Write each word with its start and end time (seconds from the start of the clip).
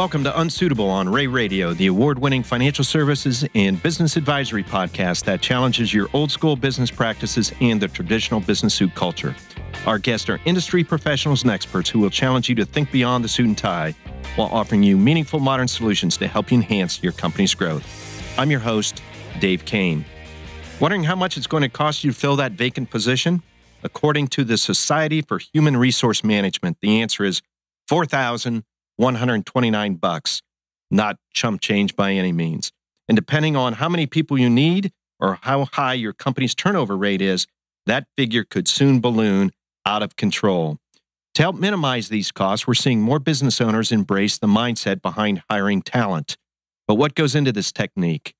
Welcome 0.00 0.24
to 0.24 0.40
Unsuitable 0.40 0.88
on 0.88 1.10
Rea 1.10 1.26
Radio, 1.26 1.74
the 1.74 1.88
award 1.88 2.18
winning 2.18 2.42
financial 2.42 2.84
services 2.84 3.44
and 3.54 3.82
business 3.82 4.16
advisory 4.16 4.64
podcast 4.64 5.24
that 5.24 5.42
challenges 5.42 5.92
your 5.92 6.08
old 6.14 6.30
school 6.30 6.56
business 6.56 6.90
practices 6.90 7.52
and 7.60 7.82
the 7.82 7.86
traditional 7.86 8.40
business 8.40 8.72
suit 8.72 8.94
culture. 8.94 9.36
Our 9.84 9.98
guests 9.98 10.30
are 10.30 10.40
industry 10.46 10.84
professionals 10.84 11.42
and 11.42 11.50
experts 11.50 11.90
who 11.90 11.98
will 11.98 12.08
challenge 12.08 12.48
you 12.48 12.54
to 12.54 12.64
think 12.64 12.90
beyond 12.90 13.22
the 13.22 13.28
suit 13.28 13.44
and 13.44 13.58
tie 13.58 13.94
while 14.36 14.48
offering 14.48 14.82
you 14.82 14.96
meaningful 14.96 15.38
modern 15.38 15.68
solutions 15.68 16.16
to 16.16 16.26
help 16.26 16.50
you 16.50 16.56
enhance 16.56 17.02
your 17.02 17.12
company's 17.12 17.54
growth. 17.54 17.84
I'm 18.38 18.50
your 18.50 18.60
host, 18.60 19.02
Dave 19.38 19.66
Kane. 19.66 20.06
Wondering 20.80 21.04
how 21.04 21.14
much 21.14 21.36
it's 21.36 21.46
going 21.46 21.62
to 21.62 21.68
cost 21.68 22.04
you 22.04 22.12
to 22.12 22.18
fill 22.18 22.36
that 22.36 22.52
vacant 22.52 22.88
position? 22.88 23.42
According 23.82 24.28
to 24.28 24.44
the 24.44 24.56
Society 24.56 25.20
for 25.20 25.38
Human 25.52 25.76
Resource 25.76 26.24
Management, 26.24 26.78
the 26.80 27.02
answer 27.02 27.22
is 27.22 27.42
4000 27.86 28.64
129 29.00 29.94
bucks, 29.94 30.42
not 30.90 31.16
chump 31.32 31.62
change 31.62 31.96
by 31.96 32.12
any 32.12 32.32
means. 32.32 32.70
And 33.08 33.16
depending 33.16 33.56
on 33.56 33.72
how 33.72 33.88
many 33.88 34.06
people 34.06 34.38
you 34.38 34.50
need 34.50 34.92
or 35.18 35.38
how 35.40 35.64
high 35.72 35.94
your 35.94 36.12
company's 36.12 36.54
turnover 36.54 36.98
rate 36.98 37.22
is, 37.22 37.46
that 37.86 38.06
figure 38.18 38.44
could 38.44 38.68
soon 38.68 39.00
balloon 39.00 39.52
out 39.86 40.02
of 40.02 40.16
control. 40.16 40.76
To 41.34 41.42
help 41.42 41.56
minimize 41.56 42.10
these 42.10 42.30
costs, 42.30 42.66
we're 42.66 42.74
seeing 42.74 43.00
more 43.00 43.18
business 43.18 43.58
owners 43.58 43.90
embrace 43.90 44.36
the 44.36 44.46
mindset 44.46 45.00
behind 45.00 45.42
hiring 45.48 45.80
talent. 45.80 46.36
But 46.86 46.96
what 46.96 47.14
goes 47.14 47.34
into 47.34 47.52
this 47.52 47.72
technique? 47.72 48.34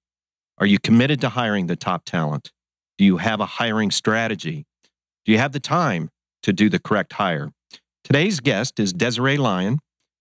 Are 0.58 0.66
you 0.66 0.78
committed 0.78 1.22
to 1.22 1.30
hiring 1.30 1.68
the 1.68 1.76
top 1.76 2.04
talent? 2.04 2.52
Do 2.98 3.06
you 3.06 3.16
have 3.16 3.40
a 3.40 3.46
hiring 3.46 3.90
strategy? 3.90 4.66
Do 5.24 5.32
you 5.32 5.38
have 5.38 5.52
the 5.52 5.60
time 5.60 6.10
to 6.42 6.52
do 6.52 6.68
the 6.68 6.78
correct 6.78 7.14
hire? 7.14 7.50
Today's 8.04 8.40
guest 8.40 8.78
is 8.78 8.92
Desiree 8.92 9.38
Lyon 9.38 9.78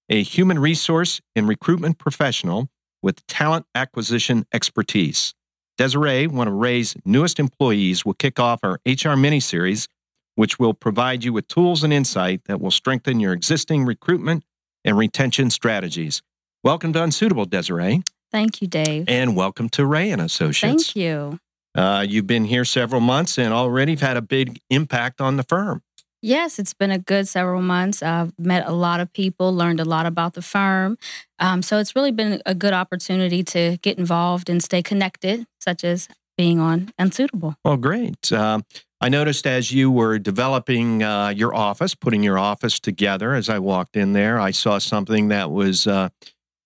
a 0.10 0.24
human 0.24 0.60
resource 0.60 1.22
and 1.36 1.48
recruitment 1.48 1.98
professional 1.98 2.70
with 3.02 3.26
talent 3.28 3.66
acquisition 3.76 4.46
expertise. 4.54 5.34
Desiree, 5.78 6.28
one 6.28 6.48
of 6.48 6.54
Rea's 6.56 6.96
newest 7.06 7.40
employees, 7.40 8.04
will 8.04 8.16
kick 8.16 8.40
off 8.40 8.60
our 8.64 8.80
HR 8.86 9.16
mini 9.16 9.40
series, 9.40 9.88
which 10.36 10.60
will 10.60 10.74
provide 10.74 11.24
you 11.24 11.32
with 11.32 11.48
tools 11.48 11.84
and 11.84 11.94
insight 11.94 12.42
that 12.46 12.60
will 12.60 12.72
strengthen 12.72 13.20
your 13.20 13.34
existing 13.34 13.86
recruitment 13.86 14.44
and 14.84 14.98
retention 14.98 15.50
strategies. 15.50 16.22
Welcome 16.64 16.92
to 16.94 17.04
Unsuitable, 17.04 17.46
Desiree. 17.46 18.02
Thank 18.32 18.62
you, 18.62 18.68
Dave. 18.68 19.06
And 19.08 19.36
welcome 19.36 19.70
to 19.70 19.86
Rea 19.86 20.12
and 20.12 20.22
Associates. 20.22 20.92
Thank 20.92 20.96
you. 20.96 21.40
Uh, 21.76 22.06
you've 22.08 22.28
been 22.28 22.46
here 22.46 22.66
several 22.66 23.02
months 23.02 23.38
and 23.38 23.54
already 23.54 23.94
have 23.94 24.02
had 24.02 24.18
a 24.18 24.22
big 24.22 24.60
impact 24.70 25.22
on 25.22 25.38
the 25.38 25.44
firm. 25.44 25.82
Yes, 26.22 26.60
it's 26.60 26.74
been 26.74 26.92
a 26.92 27.00
good 27.00 27.28
several 27.28 27.62
months. 27.62 28.04
I've 28.04 28.38
met 28.38 28.68
a 28.68 28.74
lot 28.74 29.00
of 29.00 29.12
people, 29.14 29.54
learned 29.54 29.80
a 29.80 29.86
lot 29.86 30.06
about 30.06 30.34
the 30.34 30.42
firm. 30.42 30.98
Um, 31.40 31.62
so 31.62 31.78
it's 31.78 31.96
really 31.96 32.12
been 32.12 32.42
a 32.46 32.54
good 32.54 32.74
opportunity 32.74 33.42
to 33.44 33.78
get 33.82 33.98
involved 33.98 34.50
and 34.50 34.62
stay 34.62 34.84
connected, 34.84 35.46
such 35.62 35.84
as 35.84 36.10
being 36.38 36.60
on 36.60 36.92
Unsuitable. 36.98 37.56
Well, 37.64 37.78
great. 37.78 38.32
Uh, 38.32 38.62
I 39.00 39.08
noticed 39.08 39.48
as 39.48 39.72
you 39.72 39.90
were 39.90 40.20
developing 40.20 41.04
uh, 41.04 41.30
your 41.30 41.56
office, 41.56 41.96
putting 41.96 42.22
your 42.22 42.38
office 42.38 42.82
together, 42.82 43.34
as 43.34 43.48
I 43.48 43.60
walked 43.60 43.96
in 43.96 44.12
there, 44.12 44.40
I 44.40 44.52
saw 44.52 44.78
something 44.78 45.30
that 45.30 45.52
was 45.52 45.88
uh, 45.88 46.10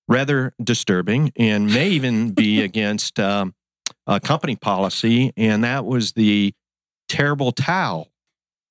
rather 0.07 0.53
disturbing 0.63 1.31
and 1.35 1.67
may 1.67 1.89
even 1.89 2.31
be 2.31 2.61
against 2.63 3.19
um, 3.19 3.53
company 4.23 4.55
policy, 4.55 5.31
and 5.37 5.63
that 5.63 5.85
was 5.85 6.13
the 6.13 6.53
terrible 7.07 7.51
towel 7.51 8.12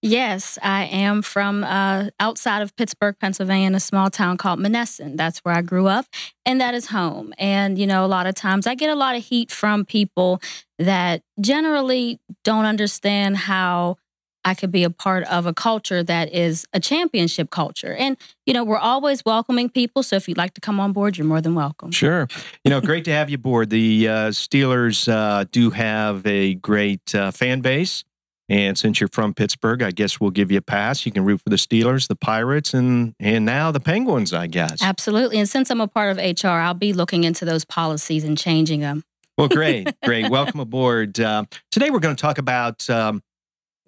Yes, 0.05 0.59
I 0.61 0.87
am 0.87 1.23
from 1.23 1.63
uh, 1.63 2.09
outside 2.19 2.61
of 2.61 2.75
Pittsburgh, 2.75 3.15
Pennsylvania, 3.21 3.69
in 3.69 3.75
a 3.77 3.81
small 3.81 4.11
town 4.11 4.37
called 4.37 4.59
Monessen. 4.59 5.17
That's 5.17 5.39
where 5.45 5.55
I 5.55 5.63
grew 5.63 5.87
up, 5.87 6.07
and 6.45 6.61
that 6.61 6.75
is 6.75 6.87
home. 6.87 7.33
And, 7.39 7.79
you 7.79 7.87
know, 7.87 8.05
a 8.05 8.07
lot 8.07 8.27
of 8.27 8.35
times 8.35 8.67
I 8.67 8.75
get 8.75 8.91
a 8.91 8.97
lot 8.97 9.15
of 9.15 9.25
heat 9.25 9.53
from 9.53 9.85
people 9.85 10.43
that 10.81 11.23
generally 11.41 12.19
don't 12.43 12.65
understand 12.65 13.37
how 13.37 13.97
I 14.45 14.55
could 14.55 14.73
be 14.73 14.83
a 14.83 14.91
part 14.91 15.23
of 15.29 15.47
a 15.47 15.55
culture 15.55 16.03
that 16.03 16.35
is 16.35 16.67
a 16.73 16.81
championship 16.81 17.51
culture. 17.51 17.95
And, 17.95 18.17
you 18.45 18.53
know, 18.53 18.65
we're 18.65 18.79
always 18.79 19.25
welcoming 19.25 19.69
people. 19.69 20.03
So 20.03 20.17
if 20.17 20.29
you'd 20.29 20.37
like 20.37 20.55
to 20.55 20.61
come 20.61 20.81
on 20.81 20.93
board, 20.93 21.17
you're 21.17 21.29
more 21.29 21.41
than 21.41 21.55
welcome. 21.55 21.93
Sure. 21.93 22.27
You 22.65 22.71
know, 22.71 22.81
great 22.81 23.05
to 23.05 23.13
have 23.13 23.31
you 23.31 23.37
aboard. 23.37 23.71
The 23.71 24.09
uh, 24.09 24.13
Steelers 24.31 25.07
uh, 25.07 25.45
do 25.53 25.71
have 25.71 26.27
a 26.27 26.55
great 26.55 27.15
uh, 27.15 27.31
fan 27.31 27.61
base. 27.61 28.03
And 28.49 28.77
since 28.77 29.01
you're 29.01 29.09
from 29.13 29.35
Pittsburgh, 29.35 29.83
I 29.83 29.93
guess 29.93 30.21
we'll 30.21 30.31
give 30.31 30.51
you 30.51 30.59
a 30.59 30.63
pass. 30.63 31.07
You 31.07 31.13
can 31.13 31.25
root 31.25 31.41
for 31.41 31.49
the 31.49 31.57
Steelers, 31.57 32.09
the 32.09 32.17
Pirates, 32.17 32.75
and 32.75 33.15
and 33.21 33.45
now 33.45 33.71
the 33.71 33.81
Penguins, 33.81 34.33
I 34.33 34.47
guess. 34.47 34.83
Absolutely. 34.83 35.39
And 35.39 35.49
since 35.49 35.71
I'm 35.71 35.81
a 35.81 35.89
part 35.89 36.17
of 36.17 36.43
HR, 36.43 36.49
I'll 36.49 36.75
be 36.75 36.93
looking 36.93 37.25
into 37.25 37.45
those 37.45 37.65
policies 37.65 38.25
and 38.25 38.37
changing 38.37 38.81
them. 38.81 39.05
Well, 39.39 39.49
great, 39.49 39.89
great. 40.05 40.29
Welcome 40.29 40.61
aboard. 40.61 41.19
Uh, 41.19 41.45
today 41.71 41.91
we're 41.91 42.01
going 42.01 42.17
to 42.17 42.21
talk 42.21 42.39
about 42.39 42.89
um, 42.91 43.23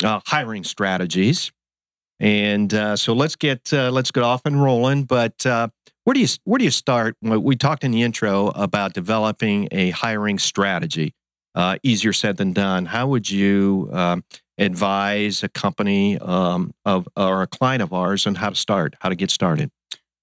uh, 0.03 0.21
hiring 0.25 0.65
strategies, 0.65 1.53
and 2.21 2.73
uh, 2.73 2.97
so 2.97 3.13
let's 3.13 3.37
get 3.37 3.73
uh, 3.73 3.91
let's 3.91 4.13
get 4.13 4.23
off 4.23 4.43
and 4.47 4.63
rolling. 4.63 5.05
But 5.05 5.45
uh, 5.45 5.69
where 6.05 6.15
do 6.15 6.21
you 6.21 6.29
where 6.45 6.59
do 6.59 6.65
you 6.65 6.71
start? 6.71 7.17
We 7.21 7.57
talked 7.57 7.83
in 7.83 7.91
the 7.91 8.03
intro 8.03 8.49
about 8.49 8.95
developing 8.95 9.69
a 9.73 9.91
hiring 9.91 10.39
strategy. 10.39 11.15
Uh, 11.55 11.77
easier 11.85 12.13
said 12.13 12.37
than 12.37 12.53
done. 12.53 12.85
How 12.85 13.07
would 13.07 13.31
you 13.31 13.89
um, 13.93 14.25
advise 14.59 15.43
a 15.43 15.49
company 15.49 16.19
um, 16.19 16.73
of 16.85 17.09
or 17.17 17.43
a 17.43 17.47
client 17.47 17.83
of 17.83 17.93
ours 17.93 18.27
on 18.27 18.37
how 18.37 18.51
to 18.51 18.57
start, 18.57 18.95
how 19.01 19.09
to 19.09 19.15
get 19.15 19.31
started? 19.31 19.71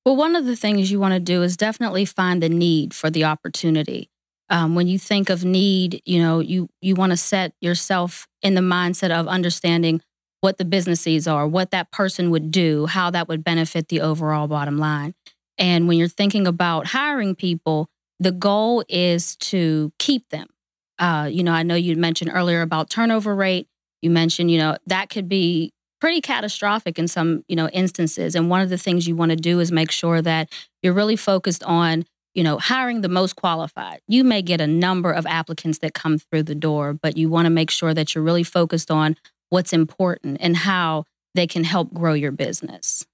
Well, 0.06 0.16
one 0.16 0.36
of 0.36 0.46
the 0.46 0.56
things 0.56 0.92
you 0.92 1.00
want 1.00 1.14
to 1.14 1.20
do 1.20 1.44
is 1.44 1.58
definitely 1.58 2.06
find 2.06 2.42
the 2.42 2.50
need 2.50 2.94
for 2.94 3.10
the 3.10 3.24
opportunity. 3.24 4.10
Um, 4.50 4.76
when 4.76 4.88
you 4.88 4.98
think 5.00 5.30
of 5.30 5.46
need, 5.46 6.02
you 6.06 6.22
know 6.22 6.40
you 6.40 6.70
you 6.82 6.96
want 6.96 7.12
to 7.12 7.18
set 7.18 7.54
yourself 7.62 8.28
in 8.42 8.56
the 8.56 8.62
mindset 8.62 9.12
of 9.12 9.28
understanding 9.28 10.02
what 10.42 10.58
the 10.58 10.66
business 10.66 11.06
needs 11.06 11.28
are, 11.28 11.48
what 11.48 11.72
that 11.72 11.92
person 11.92 12.32
would 12.32 12.52
do, 12.52 12.88
how 12.88 13.12
that 13.12 13.28
would 13.28 13.44
benefit 13.44 13.88
the 13.88 14.02
overall 14.02 14.48
bottom 14.48 14.78
line. 14.78 15.14
And 15.58 15.88
when 15.88 16.00
you're 16.00 16.08
thinking 16.08 16.48
about 16.48 16.88
hiring 16.88 17.36
people, 17.36 17.88
the 18.20 18.32
goal 18.32 18.84
is 18.90 19.36
to 19.38 19.94
keep 20.00 20.30
them. 20.30 20.48
Uh, 20.98 21.30
you 21.32 21.44
know, 21.44 21.54
I 21.54 21.64
know 21.64 21.76
you 21.76 21.96
mentioned 21.96 22.32
earlier 22.34 22.62
about 22.62 22.90
turnover 22.90 23.36
rate 23.36 23.68
you 24.02 24.10
mentioned, 24.10 24.52
you 24.52 24.58
know, 24.58 24.78
that 24.88 25.10
could 25.10 25.30
be 25.30 25.72
pretty 26.00 26.20
catastrophic 26.20 26.98
in 26.98 27.08
some, 27.08 27.46
you 27.48 27.56
know, 27.56 27.70
instances. 27.70 28.36
And 28.36 28.50
one 28.50 28.62
of 28.62 28.70
the 28.70 28.78
things 28.78 29.08
you 29.08 29.16
want 29.16 29.30
to 29.30 29.36
do 29.36 29.60
is 29.60 29.72
make 29.72 29.92
sure 29.92 30.22
that 30.22 30.52
you're 30.82 30.94
really 30.94 31.16
focused 31.16 31.64
on, 31.64 32.06
you 32.34 32.44
know, 32.44 32.58
hiring 32.58 33.02
the 33.02 33.10
most 33.10 33.36
qualified. 33.36 34.02
You 34.08 34.24
may 34.24 34.42
get 34.42 34.60
a 34.60 34.68
number 34.68 35.12
of 35.12 35.26
applicants 35.28 35.78
that 35.80 35.94
come 35.94 36.18
through 36.18 36.44
the 36.44 36.56
door, 36.56 36.94
but 36.94 37.18
you 37.18 37.30
want 37.30 37.46
to 37.46 37.52
make 37.52 37.70
sure 37.70 37.94
that 37.94 38.16
you're 38.16 38.24
really 38.24 38.44
focused 38.44 38.90
on 38.90 39.16
what's 39.50 39.74
important 39.74 40.38
and 40.42 40.58
how 40.58 41.06
they 41.36 41.46
can 41.46 41.64
help 41.64 41.94
grow 41.94 42.14
your 42.14 42.32
business. 42.32 43.06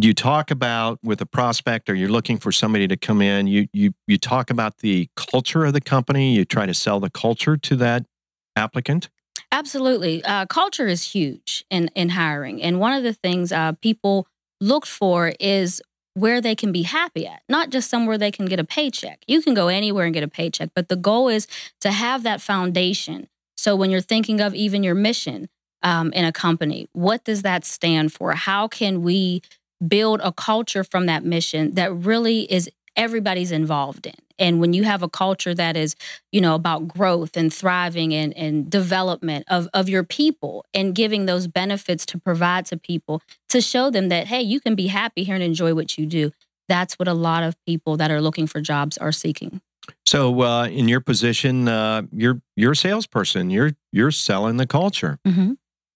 You 0.00 0.14
talk 0.14 0.50
about 0.50 0.98
with 1.02 1.20
a 1.20 1.26
prospect 1.26 1.90
or 1.90 1.94
you're 1.94 2.08
looking 2.08 2.38
for 2.38 2.52
somebody 2.52 2.86
to 2.86 2.96
come 2.96 3.20
in, 3.20 3.48
you 3.48 3.66
you 3.72 3.94
you 4.06 4.16
talk 4.16 4.48
about 4.48 4.78
the 4.78 5.08
culture 5.16 5.64
of 5.64 5.72
the 5.72 5.80
company, 5.80 6.34
you 6.34 6.44
try 6.44 6.66
to 6.66 6.74
sell 6.74 7.00
the 7.00 7.10
culture 7.10 7.56
to 7.56 7.76
that 7.76 8.06
applicant? 8.54 9.08
Absolutely. 9.50 10.22
Uh, 10.24 10.46
culture 10.46 10.86
is 10.86 11.02
huge 11.12 11.64
in, 11.70 11.90
in 11.94 12.10
hiring. 12.10 12.62
And 12.62 12.80
one 12.80 12.92
of 12.92 13.02
the 13.02 13.14
things 13.14 13.50
uh, 13.50 13.72
people 13.80 14.26
look 14.60 14.84
for 14.86 15.32
is 15.40 15.80
where 16.14 16.40
they 16.40 16.54
can 16.54 16.72
be 16.72 16.82
happy 16.82 17.26
at, 17.26 17.42
not 17.48 17.70
just 17.70 17.88
somewhere 17.88 18.18
they 18.18 18.30
can 18.30 18.46
get 18.46 18.58
a 18.60 18.64
paycheck. 18.64 19.20
You 19.26 19.40
can 19.40 19.54
go 19.54 19.68
anywhere 19.68 20.04
and 20.04 20.12
get 20.12 20.24
a 20.24 20.28
paycheck, 20.28 20.70
but 20.74 20.88
the 20.88 20.96
goal 20.96 21.28
is 21.28 21.46
to 21.80 21.92
have 21.92 22.24
that 22.24 22.40
foundation. 22.40 23.28
So 23.56 23.74
when 23.76 23.90
you're 23.90 24.00
thinking 24.00 24.40
of 24.40 24.54
even 24.54 24.82
your 24.82 24.94
mission 24.94 25.48
um, 25.82 26.12
in 26.12 26.24
a 26.24 26.32
company, 26.32 26.88
what 26.92 27.24
does 27.24 27.42
that 27.42 27.64
stand 27.64 28.12
for? 28.12 28.32
How 28.32 28.68
can 28.68 29.02
we 29.02 29.42
build 29.86 30.20
a 30.22 30.32
culture 30.32 30.82
from 30.82 31.06
that 31.06 31.24
mission 31.24 31.74
that 31.74 31.94
really 31.94 32.50
is 32.52 32.68
everybody's 32.98 33.52
involved 33.52 34.06
in? 34.06 34.14
And 34.38 34.60
when 34.60 34.72
you 34.72 34.84
have 34.84 35.02
a 35.02 35.08
culture 35.08 35.54
that 35.54 35.76
is, 35.76 35.96
you 36.30 36.40
know, 36.40 36.54
about 36.54 36.86
growth 36.86 37.36
and 37.36 37.52
thriving 37.52 38.14
and, 38.14 38.36
and 38.36 38.70
development 38.70 39.46
of, 39.48 39.68
of 39.74 39.88
your 39.88 40.04
people 40.04 40.64
and 40.74 40.94
giving 40.94 41.26
those 41.26 41.46
benefits 41.46 42.04
to 42.06 42.18
provide 42.18 42.66
to 42.66 42.76
people 42.76 43.22
to 43.48 43.60
show 43.60 43.90
them 43.90 44.10
that, 44.10 44.26
hey, 44.26 44.42
you 44.42 44.60
can 44.60 44.74
be 44.74 44.88
happy 44.88 45.24
here 45.24 45.34
and 45.34 45.42
enjoy 45.42 45.74
what 45.74 45.98
you 45.98 46.06
do. 46.06 46.30
That's 46.68 46.98
what 46.98 47.08
a 47.08 47.14
lot 47.14 47.42
of 47.42 47.56
people 47.64 47.96
that 47.96 48.10
are 48.10 48.20
looking 48.20 48.46
for 48.46 48.60
jobs 48.60 48.98
are 48.98 49.12
seeking. 49.12 49.60
So, 50.04 50.42
uh, 50.42 50.66
in 50.66 50.86
your 50.86 51.00
position, 51.00 51.66
uh, 51.66 52.02
you're 52.12 52.42
you're 52.56 52.72
a 52.72 52.76
salesperson. 52.76 53.48
You're 53.48 53.72
you're 53.90 54.10
selling 54.10 54.58
the 54.58 54.66
culture. 54.66 55.18
Mm-hmm. 55.26 55.54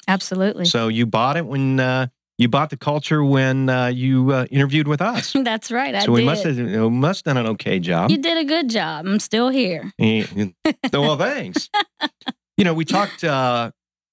Absolutely. 0.09 0.65
So 0.65 0.89
you 0.89 1.07
bought 1.07 1.37
it 1.37 1.47
when 1.47 1.79
uh, 1.79 2.09
you 2.39 2.49
bought 2.49 2.71
the 2.71 2.77
culture 2.77 3.23
when 3.23 3.69
uh, 3.69 3.87
you 3.87 4.33
uh, 4.33 4.47
interviewed 4.51 4.89
with 4.89 5.01
us. 5.01 5.33
That's 5.45 5.71
right. 5.71 5.95
I 5.95 6.05
so 6.05 6.13
we 6.13 6.21
did. 6.21 6.27
must 6.27 6.45
have 6.45 6.57
know, 6.57 6.91
must 6.91 7.25
done 7.25 7.37
an 7.37 7.47
okay 7.49 7.79
job. 7.79 8.11
You 8.11 8.19
did 8.19 8.39
a 8.39 8.45
good 8.45 8.69
job. 8.71 9.07
I'm 9.07 9.21
still 9.21 9.49
here. 9.49 9.93
And, 9.99 10.55
well, 10.93 11.17
thanks. 11.17 11.69
you 12.57 12.65
know, 12.65 12.75
we 12.75 12.85
talked 12.85 13.23
uh, 13.25 13.71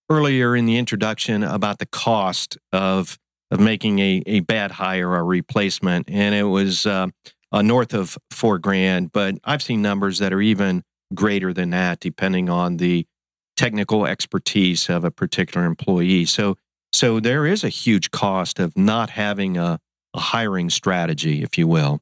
earlier 0.10 0.56
in 0.56 0.66
the 0.66 0.78
introduction 0.78 1.44
about 1.44 1.80
the 1.80 1.86
cost 1.86 2.58
of 2.72 3.18
of 3.52 3.60
making 3.60 3.98
a, 3.98 4.22
a 4.28 4.40
bad 4.42 4.70
hire 4.70 5.10
or 5.10 5.26
replacement, 5.26 6.08
and 6.08 6.36
it 6.36 6.44
was 6.44 6.86
uh, 6.86 7.08
uh, 7.52 7.62
north 7.62 7.94
of 7.94 8.18
four 8.32 8.60
grand, 8.60 9.12
but 9.12 9.36
I've 9.44 9.64
seen 9.64 9.82
numbers 9.82 10.20
that 10.20 10.34
are 10.34 10.42
even 10.42 10.84
greater 11.14 11.54
than 11.54 11.72
that, 11.72 12.00
depending 12.00 12.50
on 12.50 12.78
the 12.78 13.08
technical 13.58 14.06
expertise 14.06 14.90
of 14.90 15.04
a 15.04 15.12
particular 15.12 15.66
employee. 15.66 16.26
So, 16.26 16.58
so 16.92 17.20
there 17.20 17.46
is 17.46 17.64
a 17.64 17.70
huge 17.70 18.12
cost 18.12 18.60
of 18.60 18.78
not 18.78 19.12
having 19.12 19.58
a, 19.58 19.80
a 20.14 20.20
hiring 20.20 20.70
strategy, 20.70 21.44
if 21.44 21.58
you 21.58 21.68
will. 21.68 22.02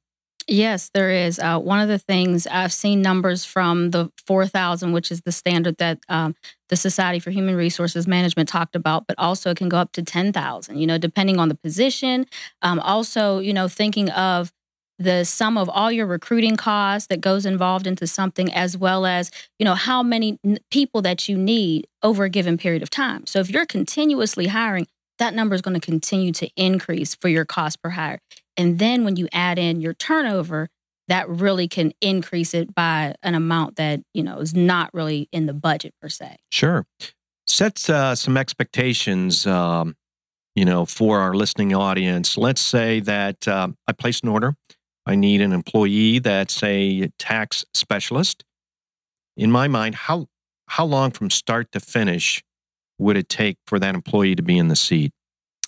Yes, 0.50 0.90
there 0.94 1.12
is. 1.12 1.40
Uh, 1.40 1.60
one 1.60 1.82
of 1.82 1.90
the 1.90 2.00
things 2.00 2.48
I've 2.48 2.72
seen 2.72 3.02
numbers 3.02 3.44
from 3.44 3.92
the 3.92 4.10
4,000, 4.26 4.94
which 4.94 5.12
is 5.12 5.22
the 5.22 5.32
standard 5.34 5.76
that 5.78 6.00
um, 6.08 6.36
the 6.70 6.78
Society 6.78 7.20
for 7.20 7.32
Human 7.32 7.56
Resources 7.56 8.08
Management 8.08 8.48
talked 8.48 8.74
about, 8.74 9.08
but 9.08 9.20
also 9.20 9.52
it 9.52 9.58
can 9.58 9.68
go 9.68 9.78
up 9.78 9.92
to 9.92 10.02
10,000, 10.02 10.78
you 10.78 10.88
know, 10.88 10.98
depending 10.98 11.38
on 11.38 11.50
the 11.50 11.56
position. 11.56 12.26
Um, 12.62 12.80
also, 12.80 13.40
you 13.40 13.52
know, 13.52 13.68
thinking 13.68 14.10
of 14.12 14.54
the 15.00 15.24
sum 15.24 15.58
of 15.58 15.70
all 15.70 15.92
your 15.92 16.06
recruiting 16.06 16.56
costs 16.56 17.08
that 17.08 17.22
goes 17.22 17.46
involved 17.46 17.86
into 17.86 18.08
something 18.08 18.52
as 18.54 18.78
well 18.78 19.06
as 19.06 19.32
you 19.60 19.66
know 19.66 19.76
how 19.76 20.02
many 20.02 20.40
people 20.72 21.02
that 21.02 21.30
you 21.30 21.38
need 21.38 21.88
over 22.04 22.24
a 22.24 22.30
given 22.30 22.58
period 22.58 22.82
of 22.82 22.90
time. 22.90 23.26
So 23.26 23.40
if 23.40 23.50
you're 23.50 23.66
continuously 23.66 24.48
hiring 24.48 24.88
that 25.20 25.34
number 25.34 25.56
is 25.56 25.62
going 25.62 25.80
to 25.80 25.84
continue 25.86 26.32
to 26.34 26.48
increase 26.56 27.16
for 27.16 27.28
your 27.28 27.44
cost 27.44 27.82
per 27.82 27.90
hire. 27.90 28.20
And 28.56 28.78
then 28.78 29.04
when 29.04 29.16
you 29.16 29.28
add 29.32 29.58
in 29.58 29.82
your 29.82 29.94
turnover 29.94 30.70
that 31.08 31.30
really 31.30 31.68
can 31.68 31.94
increase 32.02 32.54
it 32.54 32.76
by 32.76 33.16
an 33.24 33.34
amount 33.34 33.78
that 33.78 34.02
you 34.14 34.24
know 34.24 34.40
is 34.40 34.54
not 34.54 34.94
really 34.94 35.30
in 35.32 35.46
the 35.46 35.54
budget 35.54 35.94
per 36.02 36.10
se. 36.10 36.38
Sure. 36.52 36.86
Sets 37.46 37.90
uh, 37.90 38.14
some 38.16 38.36
expectations 38.36 39.48
um, 39.48 39.96
you 40.56 40.66
know 40.66 40.86
for 40.86 41.20
our 41.20 41.34
listening 41.34 41.74
audience. 41.74 42.38
Let's 42.38 42.62
say 42.62 43.00
that 43.02 43.48
uh, 43.48 43.70
i 43.88 43.94
place 43.94 44.22
an 44.22 44.30
order 44.30 44.56
I 45.08 45.16
need 45.16 45.42
an 45.42 45.54
employee 45.54 46.20
that's 46.20 46.62
a 46.62 47.08
tax 47.18 47.66
specialist. 47.74 48.44
In 49.38 49.52
my 49.52 49.68
mind, 49.70 49.96
how 49.96 50.28
how 50.68 50.86
long 50.86 51.12
from 51.12 51.30
start 51.30 51.72
to 51.72 51.80
finish 51.80 52.44
would 53.00 53.16
it 53.16 53.30
take 53.30 53.58
for 53.66 53.80
that 53.80 53.96
employee 53.96 54.36
to 54.36 54.44
be 54.44 54.58
in 54.58 54.68
the 54.68 54.76
seat? 54.76 55.14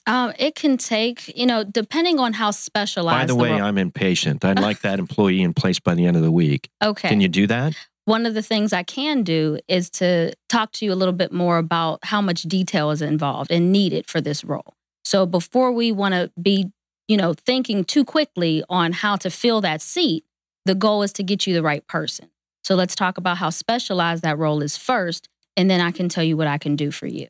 Um, 0.05 0.33
it 0.37 0.55
can 0.55 0.77
take, 0.77 1.37
you 1.37 1.45
know, 1.45 1.63
depending 1.63 2.19
on 2.19 2.33
how 2.33 2.51
specialized. 2.51 3.15
By 3.15 3.25
the, 3.25 3.33
the 3.33 3.35
way, 3.35 3.51
role- 3.51 3.61
I'm 3.61 3.77
impatient. 3.77 4.43
I'd 4.43 4.59
like 4.59 4.81
that 4.81 4.99
employee 5.05 5.41
in 5.41 5.53
place 5.53 5.79
by 5.79 5.93
the 5.93 6.05
end 6.05 6.17
of 6.17 6.23
the 6.23 6.31
week. 6.31 6.69
Okay. 6.83 7.07
Can 7.07 7.21
you 7.21 7.29
do 7.29 7.47
that? 7.47 7.75
One 8.05 8.25
of 8.25 8.33
the 8.33 8.41
things 8.41 8.73
I 8.73 8.83
can 8.83 9.21
do 9.23 9.59
is 9.67 9.89
to 9.91 10.33
talk 10.49 10.71
to 10.73 10.85
you 10.85 10.91
a 10.91 10.95
little 10.95 11.13
bit 11.13 11.31
more 11.31 11.59
about 11.59 11.99
how 12.03 12.21
much 12.21 12.41
detail 12.43 12.89
is 12.89 13.01
involved 13.01 13.51
and 13.51 13.71
needed 13.71 14.07
for 14.07 14.19
this 14.19 14.43
role. 14.43 14.73
So 15.05 15.25
before 15.25 15.71
we 15.71 15.91
want 15.91 16.15
to 16.15 16.31
be 16.41 16.71
you 17.09 17.17
know, 17.17 17.33
thinking 17.33 17.83
too 17.83 18.05
quickly 18.05 18.63
on 18.69 18.93
how 18.93 19.17
to 19.17 19.29
fill 19.29 19.59
that 19.61 19.81
seat, 19.81 20.23
the 20.65 20.75
goal 20.75 21.01
is 21.01 21.11
to 21.13 21.23
get 21.23 21.47
you 21.47 21.53
the 21.55 21.63
right 21.63 21.85
person. 21.87 22.29
So 22.63 22.75
let's 22.75 22.95
talk 22.95 23.17
about 23.17 23.37
how 23.37 23.49
specialized 23.49 24.23
that 24.23 24.37
role 24.37 24.61
is 24.61 24.77
first, 24.77 25.27
and 25.57 25.69
then 25.69 25.81
I 25.81 25.91
can 25.91 26.07
tell 26.07 26.23
you 26.23 26.37
what 26.37 26.47
I 26.47 26.59
can 26.59 26.75
do 26.75 26.91
for 26.91 27.07
you. 27.07 27.27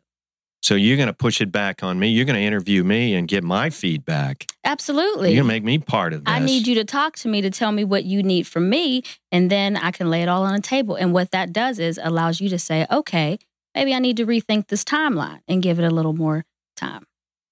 So 0.62 0.76
you're 0.76 0.98
going 0.98 1.08
to 1.08 1.14
push 1.14 1.40
it 1.40 1.54
back 1.54 1.82
on 1.82 1.98
me. 1.98 2.10
You're 2.10 2.26
going 2.26 2.36
to 2.36 2.42
interview 2.42 2.84
me 2.84 3.16
and 3.16 3.26
get 3.26 3.46
my 3.46 3.70
feedback. 3.70 4.48
Absolutely. 4.66 5.30
You're 5.30 5.44
going 5.44 5.48
to 5.48 5.54
make 5.56 5.64
me 5.64 5.78
part 5.78 6.12
of 6.12 6.26
this. 6.26 6.34
I 6.34 6.40
need 6.40 6.68
you 6.68 6.76
to 6.76 6.84
talk 6.84 7.16
to 7.20 7.30
me 7.30 7.40
to 7.40 7.50
tell 7.50 7.72
me 7.72 7.86
what 7.86 8.04
you 8.04 8.22
need 8.22 8.46
from 8.46 8.70
me, 8.70 9.04
and 9.32 9.50
then 9.50 9.78
I 9.78 9.92
can 9.92 10.10
lay 10.10 10.22
it 10.22 10.28
all 10.28 10.44
on 10.44 10.54
the 10.54 10.62
table. 10.62 10.96
And 10.96 11.14
what 11.14 11.32
that 11.32 11.54
does 11.54 11.80
is 11.80 11.98
allows 12.04 12.42
you 12.42 12.50
to 12.50 12.60
say, 12.60 12.86
okay, 12.92 13.40
maybe 13.74 13.94
I 13.94 14.00
need 14.00 14.18
to 14.18 14.26
rethink 14.26 14.68
this 14.68 14.84
timeline 14.84 15.40
and 15.48 15.64
give 15.64 15.80
it 15.80 15.86
a 15.86 15.90
little 15.90 16.14
more 16.14 16.44
time 16.76 17.06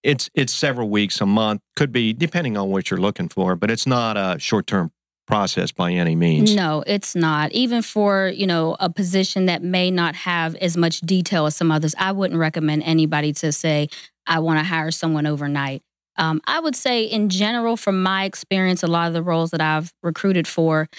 it's 0.04 0.30
it's 0.34 0.54
several 0.54 0.90
weeks, 0.90 1.22
a 1.22 1.26
month, 1.26 1.62
could 1.76 1.92
be 1.92 2.14
depending 2.14 2.58
on 2.58 2.70
what 2.70 2.90
you're 2.90 3.00
looking 3.00 3.30
for, 3.30 3.56
but 3.56 3.72
it's 3.72 3.88
not 3.88 4.18
a 4.18 4.40
short 4.40 4.68
term 4.68 4.92
process 5.28 5.72
by 5.72 5.92
any 5.92 6.16
means. 6.16 6.56
No, 6.56 6.84
it's 6.88 7.16
not. 7.16 7.52
Even 7.52 7.82
for, 7.82 8.30
you 8.30 8.48
know, 8.48 8.78
a 8.80 8.90
position 8.90 9.46
that 9.46 9.62
may 9.62 9.92
not 9.92 10.16
have 10.16 10.56
as 10.56 10.78
much 10.78 11.02
detail 11.02 11.46
as 11.46 11.56
some 11.56 11.72
others, 11.72 11.94
I 12.00 12.14
wouldn't 12.14 12.40
recommend 12.40 12.84
anybody 12.84 13.34
to 13.34 13.52
say, 13.52 13.90
I 14.26 14.40
want 14.40 14.60
to 14.60 14.64
hire 14.64 14.90
someone 14.90 15.28
overnight. 15.28 15.84
Um, 16.18 16.42
I 16.48 16.60
would 16.60 16.76
say, 16.76 17.04
in 17.04 17.30
general, 17.30 17.78
from 17.78 18.02
my 18.02 18.24
experience, 18.24 18.82
a 18.82 18.88
lot 18.88 19.08
of 19.08 19.14
the 19.14 19.22
roles 19.22 19.52
that 19.52 19.62
I've 19.62 19.94
recruited 20.02 20.48
for 20.48 20.90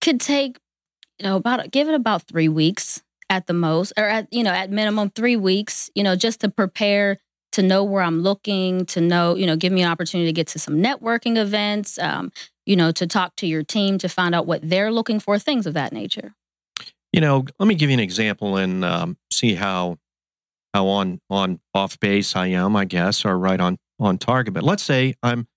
could 0.00 0.20
take, 0.20 0.58
you 1.18 1.24
know, 1.24 1.36
about 1.36 1.70
give 1.70 1.88
it 1.88 1.94
about 1.94 2.22
three 2.22 2.48
weeks 2.48 3.02
at 3.30 3.46
the 3.46 3.52
most, 3.52 3.92
or 3.96 4.04
at 4.04 4.32
you 4.32 4.42
know, 4.42 4.50
at 4.50 4.70
minimum 4.70 5.10
three 5.10 5.36
weeks, 5.36 5.90
you 5.94 6.02
know, 6.02 6.16
just 6.16 6.40
to 6.40 6.48
prepare 6.48 7.18
to 7.56 7.62
know 7.62 7.82
where 7.82 8.02
I'm 8.02 8.20
looking, 8.20 8.84
to 8.86 9.00
know, 9.00 9.34
you 9.34 9.46
know, 9.46 9.56
give 9.56 9.72
me 9.72 9.80
an 9.80 9.90
opportunity 9.90 10.28
to 10.28 10.32
get 10.32 10.46
to 10.48 10.58
some 10.58 10.74
networking 10.74 11.38
events, 11.38 11.98
um, 11.98 12.30
you 12.66 12.76
know, 12.76 12.92
to 12.92 13.06
talk 13.06 13.34
to 13.36 13.46
your 13.46 13.62
team 13.62 13.96
to 13.96 14.10
find 14.10 14.34
out 14.34 14.46
what 14.46 14.60
they're 14.62 14.92
looking 14.92 15.18
for, 15.18 15.38
things 15.38 15.66
of 15.66 15.72
that 15.72 15.90
nature. 15.90 16.34
You 17.14 17.22
know, 17.22 17.46
let 17.58 17.66
me 17.66 17.74
give 17.74 17.88
you 17.88 17.94
an 17.94 18.00
example 18.00 18.58
and 18.58 18.84
um, 18.84 19.16
see 19.32 19.54
how 19.54 19.96
how 20.74 20.86
on 20.88 21.18
on 21.30 21.60
off 21.72 21.98
base 21.98 22.36
I 22.36 22.48
am, 22.48 22.76
I 22.76 22.84
guess, 22.84 23.24
or 23.24 23.38
right 23.38 23.58
on 23.58 23.78
on 23.98 24.18
target. 24.18 24.52
But 24.52 24.62
let's 24.62 24.82
say 24.82 25.14
I'm 25.22 25.48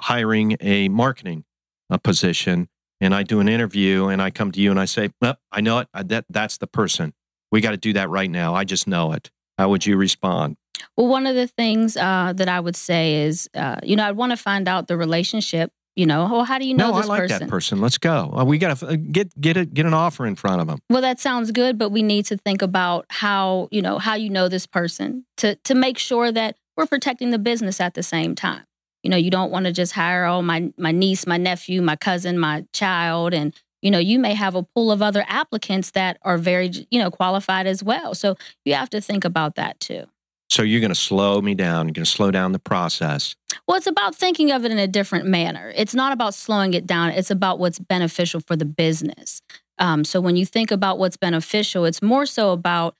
hiring 0.00 0.56
a 0.60 0.88
marketing 0.88 1.44
uh, 1.88 1.98
position, 1.98 2.68
and 3.00 3.14
I 3.14 3.22
do 3.22 3.38
an 3.38 3.48
interview, 3.48 4.08
and 4.08 4.20
I 4.20 4.30
come 4.30 4.50
to 4.50 4.60
you 4.60 4.72
and 4.72 4.80
I 4.80 4.86
say, 4.86 5.10
well, 5.22 5.36
I 5.52 5.60
know 5.60 5.78
it. 5.78 5.88
That 5.94 6.24
that's 6.28 6.58
the 6.58 6.66
person. 6.66 7.14
We 7.52 7.60
got 7.60 7.70
to 7.70 7.76
do 7.76 7.92
that 7.92 8.10
right 8.10 8.28
now. 8.28 8.56
I 8.56 8.64
just 8.64 8.88
know 8.88 9.12
it. 9.12 9.30
How 9.56 9.68
would 9.68 9.86
you 9.86 9.96
respond? 9.96 10.56
Well, 10.96 11.08
one 11.08 11.26
of 11.26 11.34
the 11.34 11.46
things 11.46 11.96
uh, 11.96 12.32
that 12.36 12.48
I 12.48 12.60
would 12.60 12.76
say 12.76 13.22
is, 13.22 13.48
uh, 13.54 13.76
you 13.82 13.96
know, 13.96 14.06
I'd 14.06 14.16
want 14.16 14.30
to 14.30 14.36
find 14.36 14.68
out 14.68 14.88
the 14.88 14.96
relationship. 14.96 15.72
You 15.96 16.06
know, 16.06 16.28
well, 16.28 16.44
how 16.44 16.58
do 16.58 16.66
you 16.66 16.74
know 16.74 16.90
no, 16.90 16.96
this 16.96 17.06
I 17.06 17.08
like 17.08 17.20
person? 17.20 17.38
that 17.38 17.48
person. 17.48 17.80
Let's 17.80 17.98
go. 17.98 18.34
Uh, 18.36 18.44
we 18.44 18.58
got 18.58 18.76
to 18.78 18.86
uh, 18.88 18.96
get 18.96 19.40
get 19.40 19.56
it 19.56 19.72
get 19.72 19.86
an 19.86 19.94
offer 19.94 20.26
in 20.26 20.34
front 20.34 20.60
of 20.60 20.66
them. 20.66 20.80
Well, 20.90 21.02
that 21.02 21.20
sounds 21.20 21.52
good, 21.52 21.78
but 21.78 21.90
we 21.90 22.02
need 22.02 22.26
to 22.26 22.36
think 22.36 22.62
about 22.62 23.06
how 23.10 23.68
you 23.70 23.80
know 23.80 23.98
how 23.98 24.14
you 24.14 24.28
know 24.28 24.48
this 24.48 24.66
person 24.66 25.24
to 25.36 25.54
to 25.54 25.74
make 25.74 25.98
sure 25.98 26.32
that 26.32 26.56
we're 26.76 26.86
protecting 26.86 27.30
the 27.30 27.38
business 27.38 27.80
at 27.80 27.94
the 27.94 28.02
same 28.02 28.34
time. 28.34 28.64
You 29.04 29.10
know, 29.10 29.16
you 29.16 29.30
don't 29.30 29.52
want 29.52 29.66
to 29.66 29.72
just 29.72 29.92
hire 29.92 30.24
oh 30.24 30.42
my 30.42 30.72
my 30.76 30.90
niece, 30.90 31.28
my 31.28 31.36
nephew, 31.36 31.80
my 31.80 31.94
cousin, 31.94 32.40
my 32.40 32.64
child, 32.72 33.32
and 33.32 33.54
you 33.80 33.92
know 33.92 33.98
you 33.98 34.18
may 34.18 34.34
have 34.34 34.56
a 34.56 34.64
pool 34.64 34.90
of 34.90 35.00
other 35.00 35.24
applicants 35.28 35.92
that 35.92 36.18
are 36.22 36.38
very 36.38 36.72
you 36.90 36.98
know 36.98 37.12
qualified 37.12 37.68
as 37.68 37.84
well. 37.84 38.16
So 38.16 38.36
you 38.64 38.74
have 38.74 38.90
to 38.90 39.00
think 39.00 39.24
about 39.24 39.54
that 39.54 39.78
too. 39.78 40.06
So 40.48 40.62
you're 40.62 40.80
going 40.80 40.90
to 40.90 40.94
slow 40.94 41.40
me 41.40 41.54
down. 41.54 41.86
You're 41.86 41.94
going 41.94 42.04
to 42.04 42.10
slow 42.10 42.30
down 42.30 42.52
the 42.52 42.58
process. 42.58 43.34
Well, 43.66 43.76
it's 43.76 43.86
about 43.86 44.14
thinking 44.14 44.50
of 44.52 44.64
it 44.64 44.70
in 44.70 44.78
a 44.78 44.86
different 44.86 45.26
manner. 45.26 45.72
It's 45.74 45.94
not 45.94 46.12
about 46.12 46.34
slowing 46.34 46.74
it 46.74 46.86
down. 46.86 47.10
It's 47.10 47.30
about 47.30 47.58
what's 47.58 47.78
beneficial 47.78 48.40
for 48.40 48.56
the 48.56 48.64
business. 48.64 49.42
Um, 49.78 50.04
so 50.04 50.20
when 50.20 50.36
you 50.36 50.46
think 50.46 50.70
about 50.70 50.98
what's 50.98 51.16
beneficial, 51.16 51.84
it's 51.84 52.02
more 52.02 52.26
so 52.26 52.52
about 52.52 52.96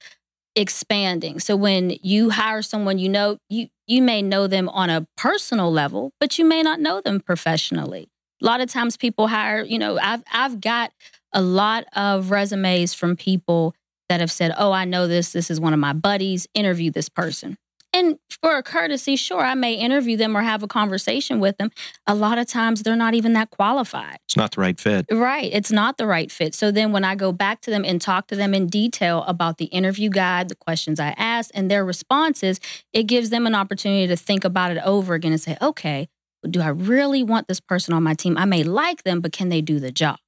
expanding. 0.57 1.40
So 1.40 1.57
when 1.57 1.97
you 2.02 2.30
hire 2.30 2.62
someone, 2.62 2.99
you 2.99 3.09
know 3.09 3.38
you 3.49 3.68
you 3.87 4.00
may 4.00 4.23
know 4.23 4.47
them 4.47 4.68
on 4.71 4.88
a 4.88 5.07
personal 5.16 5.71
level, 5.71 6.12
but 6.21 6.38
you 6.38 6.45
may 6.45 6.62
not 6.62 6.80
know 6.80 7.00
them 7.00 7.21
professionally. 7.21 8.09
A 8.42 8.45
lot 8.45 8.61
of 8.61 8.71
times 8.71 8.97
people 8.97 9.28
hire, 9.28 9.62
you 9.62 9.78
know, 9.78 9.99
I've 9.99 10.23
I've 10.33 10.61
got 10.61 10.92
a 11.33 11.42
lot 11.42 11.85
of 11.95 12.30
resumes 12.30 12.95
from 12.95 13.16
people 13.16 13.75
that 14.08 14.20
have 14.20 14.30
said, 14.32 14.52
Oh, 14.56 14.73
I 14.73 14.84
know 14.84 15.06
this. 15.06 15.32
This 15.32 15.50
is 15.50 15.61
one 15.61 15.73
of 15.73 15.78
my 15.78 15.92
buddies. 15.92 16.46
Interview 16.54 16.90
this 16.90 17.08
person. 17.08 17.56
And 17.94 18.18
for 18.42 18.56
a 18.56 18.62
courtesy, 18.62 19.14
sure, 19.14 19.40
I 19.40 19.54
may 19.54 19.75
interview 19.75 20.16
them 20.16 20.37
or 20.37 20.42
have 20.42 20.64
a 20.64 20.66
conversation 20.66 21.38
with 21.38 21.56
them. 21.58 21.70
A 22.08 22.14
lot 22.14 22.38
of 22.38 22.49
times 22.49 22.82
they're 22.82 22.96
not 22.96 23.14
even 23.14 23.34
that 23.34 23.50
qualified. 23.50 24.16
It's 24.26 24.37
not 24.37 24.50
the 24.50 24.61
right 24.61 24.78
fit. 24.78 25.06
Right. 25.12 25.49
It's 25.52 25.70
not 25.70 25.96
the 25.96 26.06
right 26.06 26.30
fit. 26.30 26.56
So 26.56 26.73
then 26.73 26.90
when 26.90 27.04
I 27.04 27.14
go 27.14 27.30
back 27.30 27.61
to 27.62 27.70
them 27.70 27.84
and 27.84 28.00
talk 28.00 28.26
to 28.28 28.37
them 28.37 28.52
in 28.52 28.66
detail 28.66 29.23
about 29.28 29.58
the 29.58 29.66
interview 29.66 30.11
guide, 30.11 30.49
the 30.49 30.56
questions 30.56 30.99
I 30.99 31.14
asked, 31.16 31.52
and 31.54 31.70
their 31.70 31.84
responses, 31.84 32.58
it 32.92 33.04
gives 33.04 33.30
them 33.30 33.46
an 33.46 33.54
opportunity 33.54 34.08
to 34.08 34.16
think 34.16 34.44
about 34.44 34.73
it 34.73 34.80
over 34.84 35.14
again 35.14 35.30
and 35.30 35.40
say, 35.40 35.56
okay, 35.62 36.08
do 36.50 36.61
I 36.61 36.68
really 36.68 37.23
want 37.23 37.46
this 37.46 37.61
person 37.61 37.94
on 37.94 38.02
my 38.02 38.14
team? 38.14 38.37
I 38.37 38.44
may 38.44 38.64
like 38.64 39.04
them, 39.04 39.20
but 39.20 39.32
can 39.32 39.50
they 39.50 39.61
do 39.61 39.78
the 39.78 39.92
job? 39.92 40.18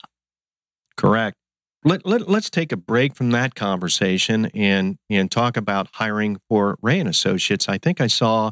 Correct. 0.96 1.36
Let, 1.86 2.04
let, 2.04 2.28
let's 2.28 2.50
take 2.50 2.72
a 2.72 2.76
break 2.76 3.14
from 3.14 3.30
that 3.30 3.54
conversation 3.54 4.46
and, 4.46 4.98
and 5.08 5.30
talk 5.30 5.56
about 5.56 5.88
hiring 5.92 6.38
for 6.48 6.76
Rea 6.82 6.98
and 6.98 7.08
Associates. 7.08 7.68
I 7.68 7.78
think 7.78 8.00
I 8.00 8.08
saw 8.08 8.50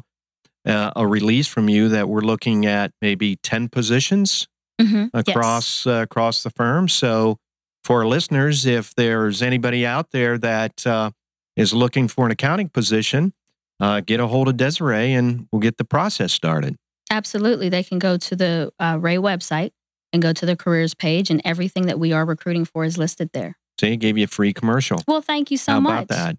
uh, 0.65 0.91
a 0.95 1.05
release 1.05 1.45
from 1.45 1.67
you 1.67 1.89
that 1.89 2.07
we're 2.07 2.21
looking 2.21 2.65
at 2.65 2.91
maybe 3.01 3.35
10 3.35 3.67
positions 3.67 4.47
mm-hmm. 4.81 5.07
across 5.13 5.85
yes. 5.85 5.93
uh, 5.93 6.01
across 6.03 6.43
the 6.43 6.49
firm. 6.49 6.87
So 6.87 7.35
for 7.83 7.99
our 7.99 8.07
listeners, 8.07 8.65
if 8.65 8.95
there's 8.95 9.41
anybody 9.41 9.85
out 9.85 10.11
there 10.11 10.37
that 10.37 10.87
uh, 10.87 11.11
is 11.57 11.73
looking 11.73 12.07
for 12.07 12.25
an 12.25 12.31
accounting 12.31 12.69
position, 12.69 13.33
uh, 13.81 13.99
get 13.99 14.21
a 14.21 14.27
hold 14.27 14.47
of 14.47 14.55
Desiree 14.55 15.11
and 15.11 15.49
we'll 15.51 15.59
get 15.59 15.75
the 15.75 15.83
process 15.83 16.31
started. 16.31 16.77
Absolutely. 17.11 17.67
They 17.67 17.83
can 17.83 17.99
go 17.99 18.15
to 18.15 18.35
the 18.35 18.71
uh, 18.79 18.97
Rea 18.97 19.17
website, 19.17 19.71
and 20.15 20.23
go 20.23 20.33
to 20.33 20.45
the 20.45 20.55
careers 20.55 20.95
page, 20.95 21.29
and 21.29 21.41
everything 21.45 21.85
that 21.85 21.99
we 21.99 22.11
are 22.11 22.25
recruiting 22.25 22.65
for 22.65 22.83
is 22.83 22.97
listed 22.97 23.29
there. 23.33 23.57
See, 23.79 23.93
it 23.93 23.97
gave 23.97 24.17
you 24.17 24.23
a 24.23 24.27
free 24.27 24.53
commercial. 24.53 24.97
Well, 25.07 25.21
thank 25.21 25.51
you 25.51 25.57
so 25.57 25.73
How 25.73 25.79
much. 25.79 26.05
About 26.05 26.07
that. 26.07 26.37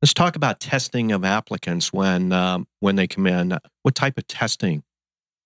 Let's 0.00 0.14
talk 0.14 0.34
about 0.34 0.58
testing 0.58 1.12
of 1.12 1.24
applicants 1.24 1.92
when 1.92 2.32
um, 2.32 2.66
when 2.80 2.96
they 2.96 3.06
come 3.06 3.26
in. 3.26 3.58
What 3.82 3.94
type 3.94 4.16
of 4.16 4.26
testing 4.26 4.82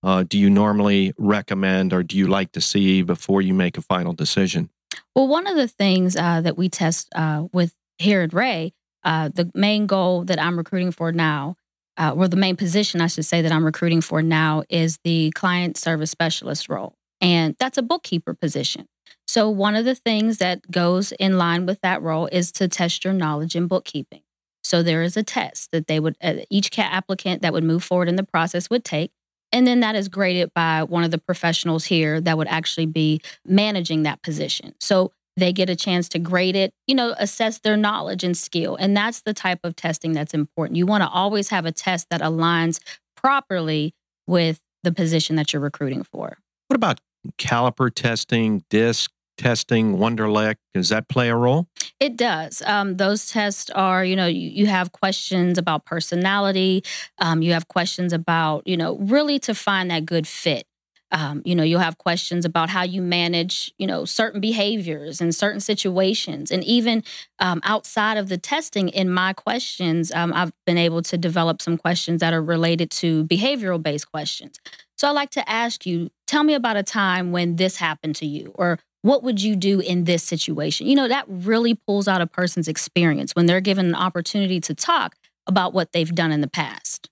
uh, 0.03 0.23
do 0.23 0.39
you 0.39 0.49
normally 0.49 1.13
recommend 1.19 1.93
or 1.93 2.03
do 2.03 2.17
you 2.17 2.27
like 2.27 2.53
to 2.53 2.61
see 2.61 3.03
before 3.03 3.43
you 3.43 3.53
make 3.53 3.77
a 3.77 3.83
final 3.83 4.13
decision? 4.13 4.71
Well, 5.15 5.29
one 5.29 5.47
of 5.47 5.57
the 5.57 5.69
things 5.69 6.17
uh, 6.17 6.41
that 6.43 6.57
we 6.57 6.69
test 6.69 7.09
uh, 7.15 7.47
with 7.53 7.75
here 7.99 8.23
at 8.23 8.33
Rea, 8.33 8.73
uh, 9.05 9.31
the 9.35 9.51
main 9.55 9.87
goal 9.87 10.25
that 10.25 10.41
I'm 10.41 10.57
recruiting 10.57 10.93
for 10.93 11.13
now, 11.13 11.57
uh, 11.97 12.15
or 12.17 12.29
the 12.29 12.37
main 12.37 12.57
position 12.57 13.01
I 13.01 13.07
should 13.07 13.25
say 13.25 13.43
that 13.43 13.53
I'm 13.53 13.65
recruiting 13.65 14.01
for 14.01 14.23
now, 14.23 14.63
is 14.69 14.99
the 15.05 15.33
client 15.33 15.77
service 15.77 16.11
specialist 16.11 16.69
role. 16.69 16.95
And 17.21 17.57
that's 17.59 17.79
a 17.79 17.83
bookkeeper 17.83 18.35
position. 18.35 18.87
So, 19.27 19.49
one 19.51 19.77
of 19.77 19.85
the 19.85 19.95
things 19.95 20.39
that 20.39 20.71
goes 20.71 21.13
in 21.13 21.39
line 21.39 21.67
with 21.67 21.81
that 21.81 22.03
role 22.03 22.29
is 22.31 22.53
to 22.53 22.69
test 22.69 23.05
your 23.05 23.13
knowledge 23.13 23.57
in 23.57 23.67
bookkeeping. 23.67 24.23
So, 24.63 24.83
there 24.83 25.03
is 25.03 25.17
a 25.17 25.23
test 25.23 25.71
that 25.73 25.87
they 25.87 26.01
would, 26.01 26.17
uh, 26.23 26.35
each 26.51 26.71
cat 26.71 26.93
applicant 26.93 27.43
that 27.43 27.53
would 27.53 27.65
move 27.65 27.83
forward 27.83 28.09
in 28.09 28.17
the 28.17 28.25
process 28.25 28.71
would 28.71 28.85
take. 28.85 29.11
And 29.53 29.67
then 29.67 29.81
that 29.81 29.95
is 29.95 30.09
graded 30.09 30.53
by 30.55 30.83
one 30.83 31.05
of 31.05 31.11
the 31.11 31.19
professionals 31.19 31.85
here 31.85 32.21
that 32.21 32.37
would 32.37 32.49
actually 32.49 32.87
be 32.87 33.21
managing 33.45 34.03
that 34.05 34.23
position. 34.23 34.75
So, 34.81 35.13
they 35.37 35.53
get 35.53 35.69
a 35.69 35.77
chance 35.77 36.09
to 36.11 36.19
grade 36.19 36.57
it, 36.57 36.73
you 36.87 36.95
know, 36.95 37.15
assess 37.19 37.59
their 37.59 37.77
knowledge 37.77 38.25
and 38.25 38.37
skill. 38.37 38.77
And 38.77 38.97
that's 38.97 39.21
the 39.21 39.35
type 39.35 39.61
of 39.65 39.77
testing 39.77 40.13
that's 40.13 40.33
important. 40.33 40.77
You 40.79 40.87
want 40.87 41.03
to 41.03 41.09
always 41.09 41.51
have 41.51 41.67
a 41.67 41.73
test 41.73 42.09
that 42.11 42.23
aligns 42.23 42.81
properly 43.17 43.93
with 44.27 44.61
the 44.83 44.93
position 44.93 45.37
that 45.37 45.53
you're 45.53 45.61
recruiting 45.61 46.03
for. 46.05 46.39
What 46.69 46.75
about 46.77 47.01
caliper 47.39 47.93
testing, 47.95 48.65
DISC 48.71 49.11
testing, 49.37 49.97
Wonderlic? 49.97 50.57
Does 50.75 50.89
that 50.89 51.09
play 51.09 51.29
a 51.29 51.37
role? 51.37 51.69
It 52.01 52.17
does. 52.17 52.63
Um, 52.67 52.97
those 52.97 53.31
tests 53.31 53.71
are, 53.71 54.05
you 54.05 54.17
know, 54.17 54.27
you, 54.27 54.49
you 54.49 54.67
have 54.67 54.93
questions 54.93 55.59
about 55.59 55.85
personality. 55.85 56.83
Um, 57.19 57.43
you 57.43 57.53
have 57.53 57.69
questions 57.69 58.13
about, 58.13 58.67
you 58.67 58.77
know, 58.77 58.97
really 58.99 59.39
to 59.41 59.55
find 59.55 59.91
that 59.91 60.07
good 60.07 60.27
fit. 60.27 60.67
Um, 61.13 61.43
you 61.45 61.55
know, 61.55 61.63
you'll 61.63 61.81
have 61.81 61.99
questions 61.99 62.45
about 62.45 62.69
how 62.69 62.83
you 62.83 63.01
manage, 63.01 63.73
you 63.79 63.87
know, 63.87 64.05
certain 64.05 64.41
behaviors 64.41 65.21
in 65.21 65.31
certain 65.31 65.61
situations. 65.61 66.51
And 66.51 66.65
even 66.65 67.05
um, 67.39 67.61
outside 67.63 68.19
of 68.19 68.29
the 68.29 68.37
testing, 68.37 68.89
in 68.89 69.09
my 69.09 69.33
questions, 69.33 70.11
um, 70.13 70.33
I've 70.33 70.53
been 70.67 70.79
able 70.79 71.03
to 71.03 71.17
develop 71.17 71.63
some 71.63 71.79
questions 71.79 72.21
that 72.21 72.35
are 72.35 72.43
related 72.43 72.91
to 72.93 73.25
behavioral 73.25 73.81
based 73.81 74.11
questions. 74.11 74.59
So 74.97 75.07
I 75.07 75.13
like 75.13 75.31
to 75.31 75.49
ask 75.49 75.87
you, 75.87 76.11
tell 76.27 76.45
me 76.45 76.55
about 76.55 76.77
a 76.77 76.83
time 76.83 77.33
when 77.33 77.57
this 77.57 77.77
happened 77.77 78.17
to 78.17 78.27
you, 78.27 78.53
or 78.55 78.79
what 79.03 79.23
would 79.23 79.41
you 79.41 79.57
do 79.57 79.81
in 79.81 80.05
this 80.05 80.23
situation? 80.23 80.87
You 80.87 80.97
know, 80.97 81.09
that 81.09 81.25
really 81.29 81.75
pulls 81.75 82.09
out 82.09 82.21
a 82.21 82.27
person's 82.27 82.69
experience 82.69 83.35
when 83.35 83.47
they're 83.47 83.61
given 83.61 83.87
an 83.87 83.95
opportunity 83.95 84.61
to 84.61 84.75
talk 84.75 85.17
about 85.47 85.73
what 85.73 85.93
they've 85.93 86.13
done 86.13 86.33
in 86.33 86.41
the 86.41 86.49
past. 86.49 87.09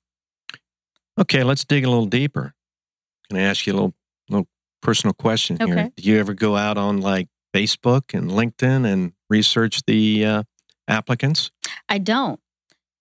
Okay, 1.18 1.44
let's 1.44 1.64
dig 1.64 1.84
a 1.84 1.88
little 1.88 2.06
deeper. 2.06 2.54
Can 3.28 3.38
I 3.38 3.42
ask 3.42 3.66
you 3.66 3.72
a 3.72 3.76
little 3.76 3.94
little 4.28 4.48
personal 4.82 5.14
question 5.14 5.56
okay. 5.60 5.72
here? 5.72 5.92
Do 5.96 6.02
you 6.02 6.18
ever 6.18 6.34
go 6.34 6.56
out 6.56 6.76
on 6.76 7.00
like 7.00 7.28
Facebook 7.54 8.12
and 8.12 8.30
LinkedIn 8.30 8.84
and 8.84 9.12
research 9.30 9.82
the 9.86 10.24
uh, 10.24 10.42
applicants? 10.88 11.52
I 11.88 11.98
don't. 11.98 12.40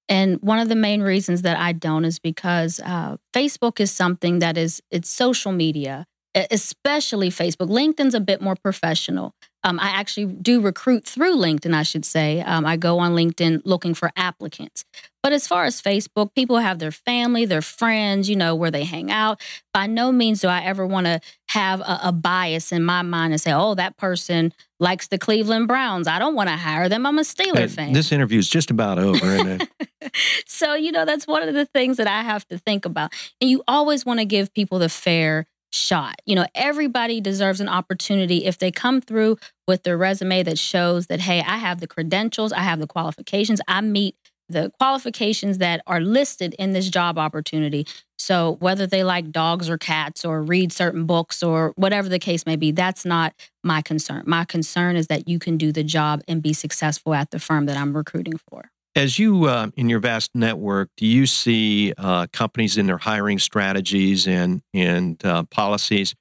And 0.10 0.40
one 0.42 0.60
of 0.60 0.70
the 0.70 0.76
main 0.76 1.02
reasons 1.02 1.44
that 1.44 1.58
I 1.58 1.72
don't 1.72 2.06
is 2.06 2.20
because 2.20 2.80
uh, 2.84 3.18
Facebook 3.34 3.80
is 3.80 3.92
something 3.92 4.40
that 4.40 4.58
is 4.58 4.82
it's 4.92 5.10
social 5.10 5.52
media, 5.52 6.06
especially 6.52 7.30
Facebook. 7.30 7.70
LinkedIn's 7.70 8.14
a 8.14 8.20
bit 8.20 8.42
more 8.42 8.56
professional. 8.56 9.34
Um, 9.64 9.80
I 9.80 9.90
actually 9.90 10.26
do 10.26 10.62
recruit 10.62 11.06
through 11.06 11.38
LinkedIn, 11.38 11.74
I 11.74 11.84
should 11.84 12.06
say. 12.06 12.42
Um, 12.42 12.66
I 12.66 12.78
go 12.78 13.00
on 13.00 13.14
LinkedIn 13.14 13.62
looking 13.66 13.94
for 13.94 14.12
applicants. 14.16 14.84
But 15.24 15.32
as 15.32 15.48
far 15.48 15.64
as 15.64 15.82
Facebook, 15.82 16.36
people 16.36 16.58
have 16.58 16.80
their 16.80 16.92
family, 16.92 17.46
their 17.46 17.62
friends, 17.62 18.30
you 18.30 18.36
know, 18.36 18.56
where 18.56 18.70
they 18.70 18.84
hang 18.84 19.10
out. 19.10 19.40
By 19.74 19.88
no 19.88 20.12
means 20.12 20.42
do 20.42 20.50
I 20.50 20.62
ever 20.64 20.86
want 20.86 21.06
to 21.06 21.22
have 21.48 21.80
a, 21.80 22.00
a, 22.04 22.12
bias 22.12 22.74
in 22.74 22.84
my 22.84 23.04
mind 23.04 23.32
and 23.32 23.42
say, 23.42 23.54
oh, 23.54 23.74
that 23.76 23.96
person 23.96 24.54
likes 24.82 25.08
the 25.08 25.18
Cleveland 25.18 25.70
Browns. 25.70 26.10
I 26.10 26.20
don't 26.20 26.36
want 26.36 26.50
to 26.50 26.58
hire 26.58 26.90
them. 26.90 27.06
I'm 27.06 27.18
a 27.20 27.22
Steeler 27.22 27.58
hey, 27.58 27.68
fan. 27.68 27.94
This 27.94 28.12
interview 28.12 28.40
is 28.40 28.50
just 28.50 28.70
about 28.70 29.00
over, 29.00 29.26
isn't 29.26 29.62
it? 29.62 30.16
so, 30.46 30.74
you 30.74 30.92
know, 30.92 31.06
that's 31.06 31.26
one 31.26 31.48
of 31.48 31.54
the 31.54 31.66
things 31.68 31.98
that 31.98 32.08
I 32.08 32.22
have 32.22 32.46
to 32.50 32.58
think 32.58 32.86
about. 32.86 33.14
And 33.40 33.50
you 33.50 33.64
always 33.66 34.06
want 34.06 34.20
to 34.20 34.26
give 34.26 34.54
people 34.54 34.78
the 34.80 34.90
fair 34.90 35.46
shot. 35.74 36.22
You 36.26 36.36
know, 36.36 36.46
everybody 36.54 37.20
deserves 37.22 37.60
an 37.60 37.70
opportunity 37.70 38.46
if 38.46 38.58
they 38.58 38.72
come 38.72 39.02
through 39.02 39.38
with 39.68 39.84
their 39.84 39.98
resume 39.98 40.44
that 40.44 40.60
shows 40.60 41.08
that, 41.08 41.22
hey, 41.22 41.40
I 41.40 41.58
have 41.58 41.80
the 41.80 41.88
credentials, 41.88 42.52
I 42.52 42.60
have 42.60 42.80
the 42.80 42.88
qualifications, 42.88 43.62
I 43.68 43.82
meet 43.82 44.16
the 44.50 44.72
qualifications 44.80 45.58
that 45.60 45.82
are 45.88 46.02
listed 46.02 46.56
in 46.60 46.74
this 46.74 46.90
job 46.90 47.18
opportunity. 47.18 47.88
So, 48.18 48.58
whether 48.60 48.88
they 48.88 49.04
like 49.04 49.32
dogs 49.32 49.70
or 49.70 49.78
cats 49.78 50.24
or 50.24 50.42
read 50.42 50.72
certain 50.72 51.06
books 51.06 51.44
or 51.44 51.74
whatever 51.76 52.08
the 52.08 52.20
case 52.20 52.46
may 52.46 52.56
be, 52.56 52.72
that's 52.72 53.06
not 53.06 53.34
my 53.64 53.82
concern. 53.82 54.24
My 54.26 54.46
concern 54.46 54.96
is 54.96 55.08
that 55.08 55.28
you 55.28 55.40
can 55.40 55.58
do 55.58 55.72
the 55.72 55.84
job 55.84 56.22
and 56.28 56.42
be 56.42 56.54
successful 56.54 57.14
at 57.14 57.32
the 57.32 57.40
firm 57.40 57.66
that 57.66 57.78
I'm 57.78 57.96
recruiting 57.96 58.40
for. 58.50 58.70
As 58.96 59.18
you, 59.18 59.46
uh, 59.46 59.70
in 59.76 59.90
your 59.90 60.00
vast 60.00 60.36
network, 60.36 60.90
do 60.98 61.08
you 61.08 61.26
see 61.26 61.94
uh, 61.98 62.28
companies 62.32 62.78
in 62.78 62.86
their 62.86 63.00
hiring 63.00 63.40
strategies 63.40 64.28
and 64.28 64.62
and 64.74 65.24
uh, 65.26 65.44
policies? 65.44 66.14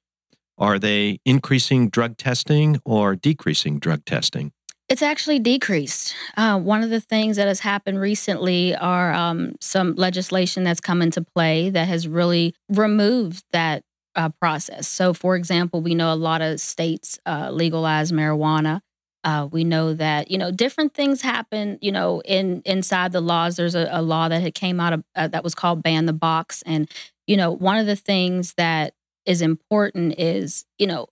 Are 0.57 0.79
they 0.79 1.19
increasing 1.25 1.89
drug 1.89 2.17
testing 2.17 2.79
or 2.85 3.15
decreasing 3.15 3.79
drug 3.79 4.05
testing? 4.05 4.51
It's 4.89 5.01
actually 5.01 5.39
decreased. 5.39 6.13
Uh, 6.35 6.59
one 6.59 6.83
of 6.83 6.89
the 6.89 6.99
things 6.99 7.37
that 7.37 7.47
has 7.47 7.61
happened 7.61 7.99
recently 7.99 8.75
are 8.75 9.13
um, 9.13 9.55
some 9.61 9.95
legislation 9.95 10.63
that's 10.63 10.81
come 10.81 11.01
into 11.01 11.21
play 11.21 11.69
that 11.69 11.87
has 11.87 12.07
really 12.07 12.53
removed 12.69 13.43
that 13.53 13.83
uh, 14.15 14.29
process. 14.41 14.87
So, 14.87 15.13
for 15.13 15.35
example, 15.35 15.81
we 15.81 15.95
know 15.95 16.13
a 16.13 16.15
lot 16.15 16.41
of 16.41 16.59
states 16.59 17.17
uh, 17.25 17.49
legalize 17.51 18.11
marijuana. 18.11 18.81
Uh, 19.23 19.47
we 19.51 19.63
know 19.63 19.93
that 19.93 20.29
you 20.29 20.37
know 20.37 20.51
different 20.51 20.93
things 20.93 21.21
happen. 21.21 21.79
You 21.81 21.93
know, 21.93 22.21
in 22.25 22.61
inside 22.65 23.13
the 23.13 23.21
laws, 23.21 23.55
there's 23.55 23.75
a, 23.75 23.87
a 23.89 24.01
law 24.01 24.27
that 24.27 24.41
had 24.41 24.53
came 24.53 24.79
out 24.79 24.93
of 24.93 25.03
uh, 25.15 25.27
that 25.29 25.43
was 25.43 25.55
called 25.55 25.81
"Ban 25.81 26.05
the 26.05 26.13
Box," 26.13 26.61
and 26.65 26.91
you 27.25 27.37
know 27.37 27.49
one 27.51 27.77
of 27.77 27.85
the 27.85 27.95
things 27.95 28.53
that 28.55 28.93
is 29.25 29.41
important 29.41 30.15
is 30.19 30.65
you 30.77 30.87
know 30.87 31.07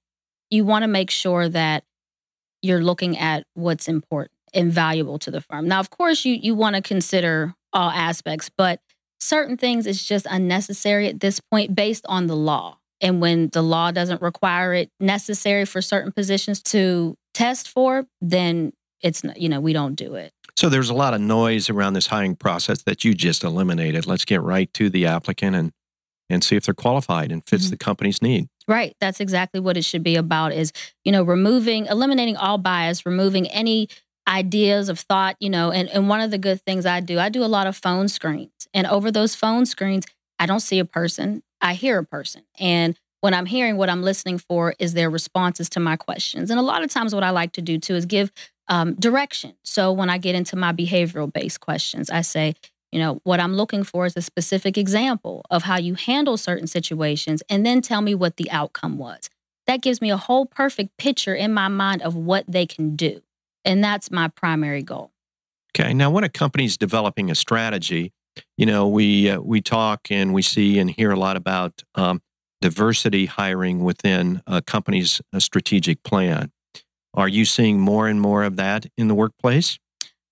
you 0.49 0.65
want 0.65 0.83
to 0.83 0.87
make 0.87 1.09
sure 1.09 1.49
that 1.49 1.83
you're 2.61 2.83
looking 2.83 3.17
at 3.17 3.45
what's 3.53 3.87
important 3.87 4.31
and 4.53 4.71
valuable 4.71 5.17
to 5.17 5.31
the 5.31 5.41
firm. 5.41 5.67
Now, 5.67 5.79
of 5.79 5.89
course, 5.89 6.25
you 6.25 6.35
you 6.35 6.55
want 6.55 6.75
to 6.75 6.81
consider 6.81 7.55
all 7.73 7.89
aspects, 7.89 8.49
but 8.55 8.81
certain 9.19 9.57
things 9.57 9.87
is 9.87 10.03
just 10.03 10.27
unnecessary 10.29 11.07
at 11.07 11.19
this 11.19 11.39
point 11.39 11.75
based 11.75 12.05
on 12.07 12.27
the 12.27 12.35
law. 12.35 12.77
And 12.99 13.19
when 13.19 13.49
the 13.49 13.63
law 13.63 13.91
doesn't 13.91 14.21
require 14.21 14.73
it 14.73 14.91
necessary 14.99 15.65
for 15.65 15.81
certain 15.81 16.11
positions 16.11 16.61
to 16.63 17.15
test 17.33 17.69
for, 17.69 18.05
then 18.19 18.73
it's 19.01 19.23
you 19.35 19.49
know 19.49 19.59
we 19.59 19.73
don't 19.73 19.95
do 19.95 20.15
it. 20.15 20.31
So 20.55 20.69
there's 20.69 20.89
a 20.89 20.93
lot 20.93 21.13
of 21.13 21.21
noise 21.21 21.69
around 21.69 21.93
this 21.93 22.07
hiring 22.07 22.35
process 22.35 22.83
that 22.83 23.03
you 23.03 23.15
just 23.15 23.43
eliminated. 23.43 24.05
Let's 24.05 24.25
get 24.25 24.41
right 24.41 24.71
to 24.75 24.89
the 24.89 25.07
applicant 25.07 25.55
and 25.55 25.71
and 26.31 26.43
see 26.43 26.55
if 26.55 26.65
they're 26.65 26.73
qualified 26.73 27.31
and 27.31 27.45
fits 27.47 27.65
mm-hmm. 27.65 27.71
the 27.71 27.77
company's 27.77 28.21
need. 28.21 28.47
Right. 28.67 28.95
That's 28.99 29.19
exactly 29.19 29.59
what 29.59 29.77
it 29.77 29.83
should 29.83 30.03
be 30.03 30.15
about 30.15 30.53
is, 30.53 30.71
you 31.03 31.11
know, 31.11 31.23
removing, 31.23 31.87
eliminating 31.87 32.37
all 32.37 32.57
bias, 32.57 33.05
removing 33.05 33.47
any 33.47 33.89
ideas 34.27 34.87
of 34.87 34.99
thought, 34.99 35.35
you 35.39 35.49
know, 35.49 35.71
and, 35.71 35.89
and 35.89 36.07
one 36.07 36.21
of 36.21 36.31
the 36.31 36.37
good 36.37 36.61
things 36.61 36.85
I 36.85 36.99
do, 36.99 37.19
I 37.19 37.29
do 37.29 37.43
a 37.43 37.45
lot 37.45 37.67
of 37.67 37.75
phone 37.75 38.07
screens. 38.07 38.67
And 38.73 38.87
over 38.87 39.11
those 39.11 39.35
phone 39.35 39.65
screens, 39.65 40.05
I 40.39 40.45
don't 40.45 40.59
see 40.59 40.79
a 40.79 40.85
person, 40.85 41.43
I 41.59 41.73
hear 41.73 41.97
a 41.97 42.05
person. 42.05 42.43
And 42.59 42.97
when 43.21 43.33
I'm 43.33 43.45
hearing 43.45 43.77
what 43.77 43.89
I'm 43.89 44.01
listening 44.01 44.39
for 44.39 44.73
is 44.79 44.93
their 44.93 45.09
responses 45.09 45.69
to 45.71 45.79
my 45.79 45.95
questions. 45.95 46.49
And 46.49 46.59
a 46.59 46.63
lot 46.63 46.83
of 46.83 46.89
times, 46.89 47.13
what 47.13 47.23
I 47.23 47.29
like 47.29 47.51
to 47.53 47.61
do 47.61 47.77
too 47.77 47.95
is 47.95 48.05
give 48.05 48.31
um, 48.67 48.95
direction. 48.95 49.53
So 49.63 49.91
when 49.91 50.09
I 50.09 50.17
get 50.17 50.35
into 50.35 50.55
my 50.55 50.73
behavioral 50.73 51.31
based 51.31 51.59
questions, 51.59 52.09
I 52.09 52.21
say, 52.21 52.55
you 52.91 52.99
know, 52.99 53.21
what 53.23 53.39
I'm 53.39 53.55
looking 53.55 53.83
for 53.83 54.05
is 54.05 54.17
a 54.17 54.21
specific 54.21 54.77
example 54.77 55.45
of 55.49 55.63
how 55.63 55.77
you 55.77 55.95
handle 55.95 56.37
certain 56.37 56.67
situations 56.67 57.41
and 57.49 57.65
then 57.65 57.81
tell 57.81 58.01
me 58.01 58.13
what 58.13 58.37
the 58.37 58.51
outcome 58.51 58.97
was. 58.97 59.29
That 59.67 59.81
gives 59.81 60.01
me 60.01 60.11
a 60.11 60.17
whole 60.17 60.45
perfect 60.45 60.97
picture 60.97 61.35
in 61.35 61.53
my 61.53 61.67
mind 61.67 62.01
of 62.01 62.15
what 62.15 62.45
they 62.47 62.65
can 62.65 62.95
do. 62.95 63.21
And 63.63 63.83
that's 63.83 64.11
my 64.11 64.27
primary 64.27 64.83
goal. 64.83 65.11
Okay. 65.73 65.93
Now, 65.93 66.11
when 66.11 66.23
a 66.23 66.29
company's 66.29 66.77
developing 66.77 67.31
a 67.31 67.35
strategy, 67.35 68.11
you 68.57 68.65
know, 68.65 68.87
we 68.87 69.29
uh, 69.29 69.39
we 69.39 69.61
talk 69.61 70.07
and 70.09 70.33
we 70.33 70.41
see 70.41 70.79
and 70.79 70.89
hear 70.89 71.11
a 71.11 71.19
lot 71.19 71.37
about 71.37 71.83
um, 71.95 72.21
diversity 72.59 73.25
hiring 73.25 73.83
within 73.83 74.41
a 74.47 74.61
company's 74.61 75.21
strategic 75.37 76.03
plan. 76.03 76.51
Are 77.13 77.27
you 77.27 77.45
seeing 77.45 77.79
more 77.79 78.07
and 78.07 78.21
more 78.21 78.43
of 78.43 78.55
that 78.57 78.85
in 78.97 79.07
the 79.07 79.15
workplace? 79.15 79.79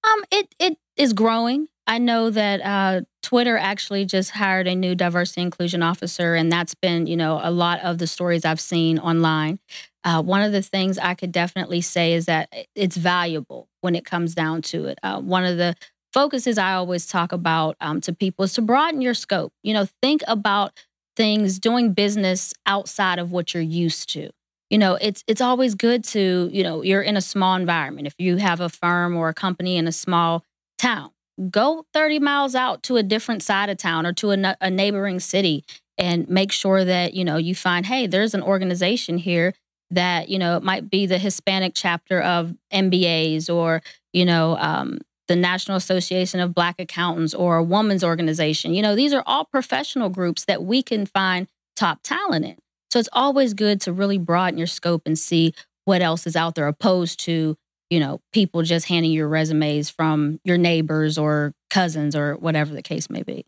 Um, 0.03 0.23
it 0.31 0.55
it 0.59 0.77
is 0.95 1.13
growing. 1.13 1.67
I 1.89 1.97
know 1.97 2.29
that 2.29 2.61
uh, 2.61 3.01
Twitter 3.23 3.57
actually 3.57 4.05
just 4.05 4.29
hired 4.29 4.67
a 4.67 4.75
new 4.75 4.93
diversity 4.93 5.41
inclusion 5.41 5.81
officer, 5.81 6.35
and 6.35 6.51
that's 6.51 6.75
been, 6.75 7.07
you 7.07 7.17
know, 7.17 7.41
a 7.41 7.49
lot 7.49 7.79
of 7.79 7.97
the 7.97 8.05
stories 8.05 8.45
I've 8.45 8.59
seen 8.59 8.99
online. 8.99 9.57
Uh, 10.03 10.21
one 10.21 10.43
of 10.43 10.51
the 10.51 10.61
things 10.61 10.99
I 10.99 11.15
could 11.15 11.31
definitely 11.31 11.81
say 11.81 12.13
is 12.13 12.27
that 12.27 12.53
it's 12.75 12.95
valuable 12.95 13.69
when 13.81 13.95
it 13.95 14.05
comes 14.05 14.35
down 14.35 14.61
to 14.61 14.85
it. 14.85 14.99
Uh, 15.01 15.19
one 15.19 15.43
of 15.43 15.57
the 15.57 15.75
focuses 16.13 16.59
I 16.59 16.73
always 16.73 17.07
talk 17.07 17.31
about 17.31 17.75
um, 17.81 18.01
to 18.01 18.13
people 18.13 18.45
is 18.45 18.53
to 18.53 18.61
broaden 18.61 19.01
your 19.01 19.15
scope. 19.15 19.51
You 19.63 19.73
know, 19.73 19.87
think 20.03 20.21
about 20.27 20.77
things, 21.17 21.57
doing 21.57 21.93
business 21.93 22.53
outside 22.67 23.17
of 23.17 23.31
what 23.31 23.55
you're 23.55 23.63
used 23.63 24.09
to. 24.11 24.29
You 24.69 24.77
know, 24.77 24.93
it's 25.01 25.23
it's 25.25 25.41
always 25.41 25.73
good 25.73 26.03
to, 26.05 26.51
you 26.53 26.61
know, 26.61 26.83
you're 26.83 27.01
in 27.01 27.17
a 27.17 27.21
small 27.21 27.55
environment. 27.55 28.05
If 28.05 28.13
you 28.19 28.37
have 28.37 28.61
a 28.61 28.69
firm 28.69 29.17
or 29.17 29.29
a 29.29 29.33
company 29.33 29.77
in 29.77 29.87
a 29.87 29.91
small 29.91 30.45
town, 30.77 31.09
go 31.49 31.85
30 31.93 32.19
miles 32.19 32.55
out 32.55 32.83
to 32.83 32.97
a 32.97 33.03
different 33.03 33.43
side 33.43 33.69
of 33.69 33.77
town 33.77 34.05
or 34.05 34.13
to 34.13 34.31
a, 34.31 34.57
a 34.61 34.69
neighboring 34.69 35.19
city 35.19 35.63
and 35.97 36.27
make 36.29 36.51
sure 36.51 36.83
that, 36.85 37.13
you 37.13 37.23
know, 37.23 37.37
you 37.37 37.55
find, 37.55 37.85
hey, 37.85 38.07
there's 38.07 38.33
an 38.33 38.41
organization 38.41 39.17
here 39.17 39.53
that, 39.91 40.29
you 40.29 40.39
know, 40.39 40.57
it 40.57 40.63
might 40.63 40.89
be 40.89 41.05
the 41.05 41.17
Hispanic 41.17 41.73
chapter 41.75 42.21
of 42.21 42.53
MBAs 42.71 43.53
or, 43.53 43.81
you 44.13 44.25
know, 44.25 44.57
um, 44.57 44.99
the 45.27 45.35
National 45.35 45.77
Association 45.77 46.39
of 46.39 46.55
Black 46.55 46.75
Accountants 46.79 47.33
or 47.33 47.57
a 47.57 47.63
woman's 47.63 48.03
organization. 48.03 48.73
You 48.73 48.81
know, 48.81 48.95
these 48.95 49.13
are 49.13 49.23
all 49.25 49.45
professional 49.45 50.09
groups 50.09 50.45
that 50.45 50.63
we 50.63 50.81
can 50.81 51.05
find 51.05 51.47
top 51.75 51.99
talent 52.03 52.45
in. 52.45 52.57
So 52.91 52.99
it's 52.99 53.09
always 53.13 53.53
good 53.53 53.79
to 53.81 53.93
really 53.93 54.17
broaden 54.17 54.57
your 54.57 54.67
scope 54.67 55.03
and 55.05 55.17
see 55.17 55.53
what 55.85 56.01
else 56.01 56.25
is 56.25 56.35
out 56.35 56.55
there 56.55 56.67
opposed 56.67 57.19
to, 57.21 57.55
you 57.89 57.99
know, 57.99 58.21
people 58.31 58.61
just 58.61 58.87
handing 58.87 59.11
your 59.11 59.27
resumes 59.27 59.89
from 59.89 60.39
your 60.43 60.57
neighbors 60.57 61.17
or 61.17 61.53
cousins 61.69 62.15
or 62.15 62.35
whatever 62.35 62.73
the 62.73 62.81
case 62.81 63.09
may 63.09 63.23
be. 63.23 63.45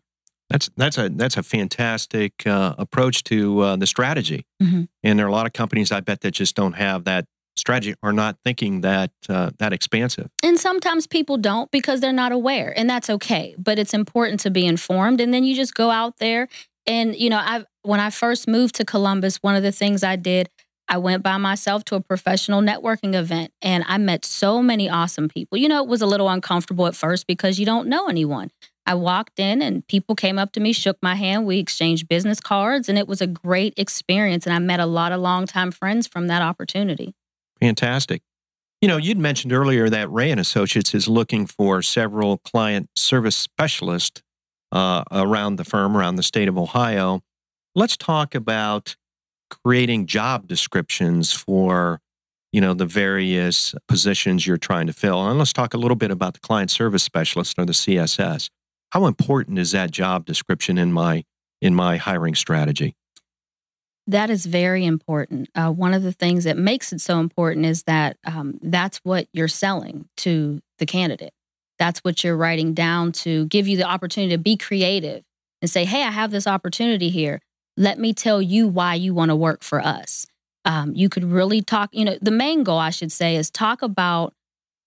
That's 0.50 0.68
that's 0.76 0.98
a 0.98 1.08
that's 1.08 1.36
a 1.36 1.42
fantastic 1.42 2.46
uh, 2.46 2.74
approach 2.76 3.24
to 3.24 3.60
uh, 3.60 3.76
the 3.76 3.86
strategy, 3.86 4.44
mm-hmm. 4.62 4.82
and 5.02 5.18
there 5.18 5.24
are 5.24 5.28
a 5.28 5.32
lot 5.32 5.46
of 5.46 5.54
companies 5.54 5.90
I 5.90 6.00
bet 6.00 6.20
that 6.20 6.32
just 6.32 6.54
don't 6.54 6.74
have 6.74 7.04
that 7.04 7.26
strategy 7.56 7.94
or 8.02 8.12
not 8.12 8.36
thinking 8.44 8.82
that 8.82 9.12
uh, 9.28 9.50
that 9.58 9.72
expansive. 9.72 10.28
And 10.42 10.58
sometimes 10.58 11.06
people 11.06 11.38
don't 11.38 11.70
because 11.70 12.00
they're 12.00 12.12
not 12.12 12.32
aware, 12.32 12.78
and 12.78 12.88
that's 12.88 13.08
okay. 13.08 13.54
But 13.56 13.78
it's 13.78 13.94
important 13.94 14.40
to 14.40 14.50
be 14.50 14.66
informed, 14.66 15.22
and 15.22 15.32
then 15.32 15.44
you 15.44 15.54
just 15.54 15.74
go 15.74 15.90
out 15.90 16.18
there. 16.18 16.48
And 16.86 17.16
you 17.16 17.30
know, 17.30 17.38
I 17.38 17.64
when 17.82 18.00
I 18.00 18.10
first 18.10 18.46
moved 18.46 18.74
to 18.74 18.84
Columbus, 18.84 19.38
one 19.38 19.56
of 19.56 19.62
the 19.62 19.72
things 19.72 20.04
I 20.04 20.16
did, 20.16 20.50
I 20.88 20.98
went 20.98 21.22
by 21.22 21.36
myself 21.38 21.84
to 21.86 21.94
a 21.94 22.00
professional 22.00 22.60
networking 22.60 23.14
event, 23.14 23.52
and 23.62 23.84
I 23.86 23.98
met 23.98 24.24
so 24.24 24.62
many 24.62 24.88
awesome 24.88 25.28
people. 25.28 25.56
You 25.58 25.68
know, 25.68 25.82
it 25.82 25.88
was 25.88 26.02
a 26.02 26.06
little 26.06 26.28
uncomfortable 26.28 26.86
at 26.86 26.94
first 26.94 27.26
because 27.26 27.58
you 27.58 27.66
don't 27.66 27.88
know 27.88 28.08
anyone. 28.08 28.50
I 28.84 28.94
walked 28.94 29.38
in 29.38 29.62
and 29.62 29.86
people 29.86 30.14
came 30.14 30.38
up 30.38 30.52
to 30.52 30.60
me, 30.60 30.72
shook 30.72 30.98
my 31.00 31.14
hand. 31.14 31.46
We 31.46 31.58
exchanged 31.58 32.08
business 32.08 32.40
cards, 32.40 32.88
and 32.88 32.98
it 32.98 33.06
was 33.06 33.20
a 33.20 33.26
great 33.26 33.74
experience. 33.76 34.44
And 34.44 34.54
I 34.54 34.58
met 34.58 34.80
a 34.80 34.86
lot 34.86 35.12
of 35.12 35.20
longtime 35.20 35.70
friends 35.70 36.06
from 36.06 36.26
that 36.26 36.42
opportunity. 36.42 37.14
Fantastic. 37.60 38.22
You 38.80 38.88
know, 38.88 38.96
you'd 38.96 39.18
mentioned 39.18 39.52
earlier 39.52 39.88
that 39.88 40.10
Rea 40.10 40.32
and 40.32 40.40
Associates 40.40 40.92
is 40.94 41.06
looking 41.06 41.46
for 41.46 41.82
several 41.82 42.38
client 42.38 42.90
service 42.96 43.36
specialists 43.36 44.20
uh, 44.72 45.04
around 45.12 45.56
the 45.56 45.64
firm, 45.64 45.96
around 45.96 46.16
the 46.16 46.22
state 46.24 46.48
of 46.48 46.58
Ohio. 46.58 47.22
Let's 47.76 47.96
talk 47.96 48.34
about 48.34 48.96
creating 49.64 50.06
job 50.06 50.46
descriptions 50.46 51.32
for 51.32 52.00
you 52.52 52.60
know 52.60 52.74
the 52.74 52.86
various 52.86 53.74
positions 53.88 54.46
you're 54.46 54.56
trying 54.56 54.86
to 54.86 54.92
fill 54.92 55.26
and 55.28 55.38
let's 55.38 55.52
talk 55.52 55.74
a 55.74 55.78
little 55.78 55.96
bit 55.96 56.10
about 56.10 56.34
the 56.34 56.40
client 56.40 56.70
service 56.70 57.02
specialist 57.02 57.58
or 57.58 57.64
the 57.64 57.72
css 57.72 58.48
how 58.90 59.06
important 59.06 59.58
is 59.58 59.72
that 59.72 59.90
job 59.90 60.24
description 60.24 60.78
in 60.78 60.92
my 60.92 61.24
in 61.60 61.74
my 61.74 61.96
hiring 61.96 62.34
strategy 62.34 62.94
that 64.08 64.30
is 64.30 64.46
very 64.46 64.84
important. 64.84 65.48
Uh, 65.54 65.70
one 65.70 65.94
of 65.94 66.02
the 66.02 66.12
things 66.12 66.42
that 66.44 66.58
makes 66.58 66.92
it 66.92 67.00
so 67.00 67.20
important 67.20 67.66
is 67.66 67.84
that 67.84 68.16
um, 68.24 68.58
that's 68.60 68.98
what 69.04 69.28
you're 69.32 69.46
selling 69.46 70.08
to 70.18 70.60
the 70.78 70.86
candidate. 70.86 71.32
That's 71.78 72.00
what 72.00 72.24
you're 72.24 72.36
writing 72.36 72.74
down 72.74 73.12
to 73.12 73.46
give 73.46 73.68
you 73.68 73.76
the 73.76 73.88
opportunity 73.88 74.34
to 74.34 74.38
be 74.38 74.56
creative 74.56 75.22
and 75.60 75.70
say, 75.70 75.84
hey, 75.84 76.02
I 76.02 76.10
have 76.10 76.32
this 76.32 76.46
opportunity 76.46 77.10
here. 77.10 77.40
Let 77.76 77.98
me 77.98 78.12
tell 78.12 78.42
you 78.42 78.68
why 78.68 78.94
you 78.94 79.14
want 79.14 79.30
to 79.30 79.36
work 79.36 79.62
for 79.62 79.80
us. 79.80 80.26
Um, 80.64 80.94
you 80.94 81.08
could 81.08 81.24
really 81.24 81.60
talk, 81.60 81.90
you 81.92 82.04
know, 82.04 82.16
the 82.20 82.30
main 82.30 82.62
goal, 82.62 82.78
I 82.78 82.90
should 82.90 83.10
say, 83.10 83.36
is 83.36 83.50
talk 83.50 83.82
about 83.82 84.34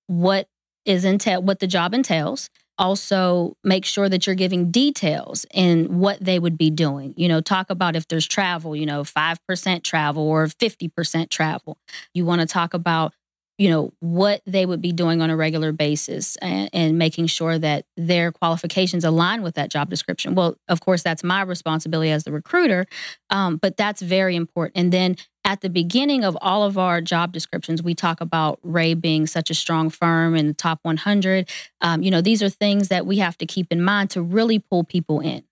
what 0.08 0.48
is 0.86 1.04
entail 1.04 1.42
what 1.42 1.60
the 1.60 1.68
job 1.68 1.94
entails 1.94 2.50
also 2.78 3.56
make 3.64 3.86
sure 3.86 4.10
that 4.10 4.26
you're 4.26 4.36
giving 4.36 4.72
details 4.72 5.46
in 5.54 6.00
what 6.00 6.20
they 6.20 6.40
would 6.40 6.58
be 6.58 6.70
doing. 6.70 7.14
You 7.18 7.28
know, 7.28 7.42
talk 7.42 7.70
about 7.70 7.96
if 7.96 8.08
there's 8.08 8.28
travel, 8.28 8.76
you 8.76 8.86
know, 8.86 9.04
5% 9.04 9.84
travel 9.84 10.24
or 10.24 10.48
50% 10.48 11.30
travel. 11.30 11.78
You 12.14 12.26
want 12.26 12.42
to 12.42 12.48
talk 12.48 12.74
about, 12.74 13.14
you 13.58 13.70
know, 13.70 13.94
what 14.00 14.42
they 14.46 14.66
would 14.66 14.82
be 14.82 14.92
doing 14.92 15.22
on 15.22 15.30
a 15.30 15.36
regular 15.36 15.72
basis 15.72 16.36
and, 16.38 16.70
and, 16.74 16.98
making 16.98 17.28
sure 17.28 17.58
that 17.58 17.86
their 17.96 18.32
qualifications 18.32 19.04
align 19.04 19.42
with 19.42 19.56
that 19.56 19.70
job 19.70 19.90
description. 19.90 20.36
Well, 20.36 20.58
of 20.68 20.82
course, 20.82 21.04
that's 21.04 21.24
my 21.24 21.42
responsibility 21.42 22.12
as 22.12 22.24
the 22.24 22.32
recruiter, 22.32 22.86
um, 23.30 23.58
but 23.58 23.78
that's 23.78 24.02
very 24.02 24.36
important. 24.36 24.78
And 24.78 24.92
then 24.92 25.16
at 25.46 25.62
the 25.62 25.70
beginning 25.70 26.24
of 26.26 26.38
all 26.42 26.64
of 26.64 26.78
our 26.78 27.00
job 27.02 27.32
descriptions, 27.32 27.84
we 27.84 27.94
talk 27.94 28.20
about 28.20 28.60
Rea 28.64 28.94
being 28.94 29.28
such 29.28 29.50
a 29.50 29.54
strong 29.54 29.90
firm 29.90 30.36
in 30.36 30.48
the 30.48 30.54
top 30.54 30.80
100. 30.82 31.50
Um, 31.82 32.02
you 32.02 32.12
know, 32.12 32.22
these 32.22 32.42
are 32.42 32.50
things 32.50 32.88
that 32.90 33.06
we 33.06 33.20
have 33.20 33.38
to 33.38 33.46
keep 33.46 33.72
in 33.72 33.82
mind 33.82 34.10
to 34.12 34.22
really 34.22 34.60
pull 34.60 34.84
people 34.84 35.20
in. 35.20 35.44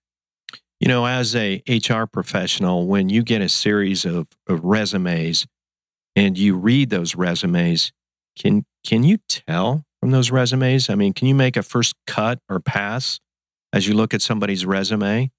You 0.80 0.88
know, 0.88 1.06
as 1.06 1.34
a 1.36 1.62
HR 1.68 2.04
professional, 2.04 2.86
when 2.86 3.08
you 3.08 3.22
get 3.22 3.40
a 3.40 3.48
series 3.48 4.04
of, 4.04 4.26
of 4.48 4.62
resumes 4.64 5.46
and 6.16 6.38
you 6.38 6.56
read 6.56 6.90
those 6.90 7.14
resumes, 7.14 7.92
can 8.38 8.64
can 8.84 9.02
you 9.02 9.18
tell 9.28 9.84
from 10.00 10.10
those 10.10 10.30
resumes? 10.30 10.90
I 10.90 10.94
mean, 10.94 11.12
can 11.12 11.26
you 11.28 11.34
make 11.34 11.56
a 11.56 11.62
first 11.62 11.94
cut 12.06 12.38
or 12.48 12.60
pass 12.60 13.20
as 13.72 13.88
you 13.88 13.94
look 13.94 14.12
at 14.14 14.22
somebody's 14.22 14.66
resume? 14.66 15.30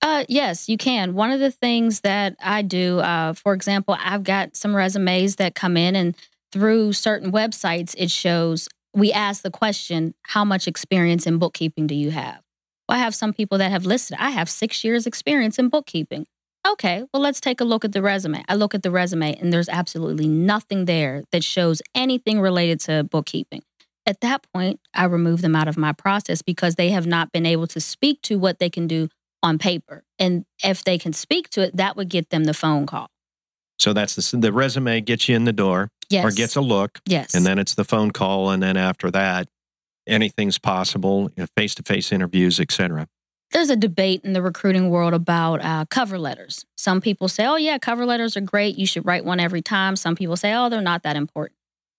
Uh, 0.00 0.24
yes, 0.28 0.68
you 0.68 0.76
can. 0.76 1.14
One 1.14 1.30
of 1.30 1.40
the 1.40 1.50
things 1.50 2.00
that 2.00 2.36
I 2.40 2.62
do, 2.62 3.00
uh, 3.00 3.32
for 3.32 3.52
example, 3.52 3.96
I've 3.98 4.22
got 4.22 4.56
some 4.56 4.74
resumes 4.74 5.36
that 5.36 5.54
come 5.54 5.76
in, 5.76 5.96
and 5.96 6.16
through 6.52 6.92
certain 6.92 7.32
websites, 7.32 7.94
it 7.98 8.10
shows 8.10 8.68
we 8.94 9.12
ask 9.12 9.42
the 9.42 9.50
question, 9.50 10.14
How 10.22 10.44
much 10.44 10.68
experience 10.68 11.26
in 11.26 11.38
bookkeeping 11.38 11.86
do 11.86 11.94
you 11.94 12.10
have? 12.10 12.40
Well, 12.88 12.96
I 12.98 13.00
have 13.00 13.14
some 13.14 13.32
people 13.32 13.58
that 13.58 13.70
have 13.70 13.86
listed, 13.86 14.16
I 14.20 14.30
have 14.30 14.48
six 14.48 14.84
years' 14.84 15.06
experience 15.06 15.58
in 15.58 15.68
bookkeeping. 15.68 16.26
Okay, 16.66 17.04
well, 17.12 17.22
let's 17.22 17.40
take 17.40 17.60
a 17.60 17.64
look 17.64 17.84
at 17.84 17.92
the 17.92 18.02
resume. 18.02 18.44
I 18.48 18.54
look 18.54 18.74
at 18.74 18.82
the 18.82 18.90
resume, 18.90 19.34
and 19.34 19.52
there's 19.52 19.68
absolutely 19.68 20.28
nothing 20.28 20.84
there 20.84 21.22
that 21.32 21.44
shows 21.44 21.80
anything 21.94 22.40
related 22.40 22.80
to 22.80 23.04
bookkeeping. 23.04 23.62
At 24.06 24.20
that 24.22 24.46
point, 24.52 24.80
I 24.94 25.04
remove 25.04 25.42
them 25.42 25.54
out 25.54 25.68
of 25.68 25.76
my 25.76 25.92
process 25.92 26.42
because 26.42 26.74
they 26.74 26.90
have 26.90 27.06
not 27.06 27.30
been 27.32 27.46
able 27.46 27.66
to 27.68 27.80
speak 27.80 28.22
to 28.22 28.38
what 28.38 28.58
they 28.58 28.70
can 28.70 28.86
do 28.86 29.08
on 29.42 29.58
paper. 29.58 30.02
And 30.18 30.44
if 30.64 30.82
they 30.82 30.98
can 30.98 31.12
speak 31.12 31.50
to 31.50 31.62
it, 31.62 31.76
that 31.76 31.96
would 31.96 32.08
get 32.08 32.30
them 32.30 32.44
the 32.44 32.54
phone 32.54 32.86
call. 32.86 33.08
So 33.78 33.92
that's 33.92 34.16
the, 34.16 34.36
the 34.36 34.52
resume 34.52 35.00
gets 35.00 35.28
you 35.28 35.36
in 35.36 35.44
the 35.44 35.52
door 35.52 35.90
yes. 36.10 36.24
or 36.24 36.34
gets 36.34 36.56
a 36.56 36.60
look. 36.60 37.00
Yes. 37.06 37.34
And 37.34 37.46
then 37.46 37.58
it's 37.58 37.74
the 37.74 37.84
phone 37.84 38.10
call. 38.10 38.50
And 38.50 38.62
then 38.62 38.76
after 38.76 39.10
that, 39.10 39.48
anything's 40.06 40.58
possible, 40.58 41.30
face 41.56 41.74
to 41.76 41.82
face 41.82 42.10
interviews, 42.10 42.58
etc. 42.58 43.06
There's 43.50 43.70
a 43.70 43.76
debate 43.76 44.22
in 44.24 44.34
the 44.34 44.42
recruiting 44.42 44.90
world 44.90 45.14
about 45.14 45.64
uh, 45.64 45.86
cover 45.90 46.18
letters. 46.18 46.66
Some 46.76 47.00
people 47.00 47.28
say, 47.28 47.46
oh, 47.46 47.56
yeah, 47.56 47.78
cover 47.78 48.04
letters 48.04 48.36
are 48.36 48.42
great. 48.42 48.76
You 48.76 48.86
should 48.86 49.06
write 49.06 49.24
one 49.24 49.40
every 49.40 49.62
time. 49.62 49.96
Some 49.96 50.16
people 50.16 50.36
say, 50.36 50.52
oh, 50.54 50.68
they're 50.68 50.82
not 50.82 51.02
that 51.04 51.16
important 51.16 51.58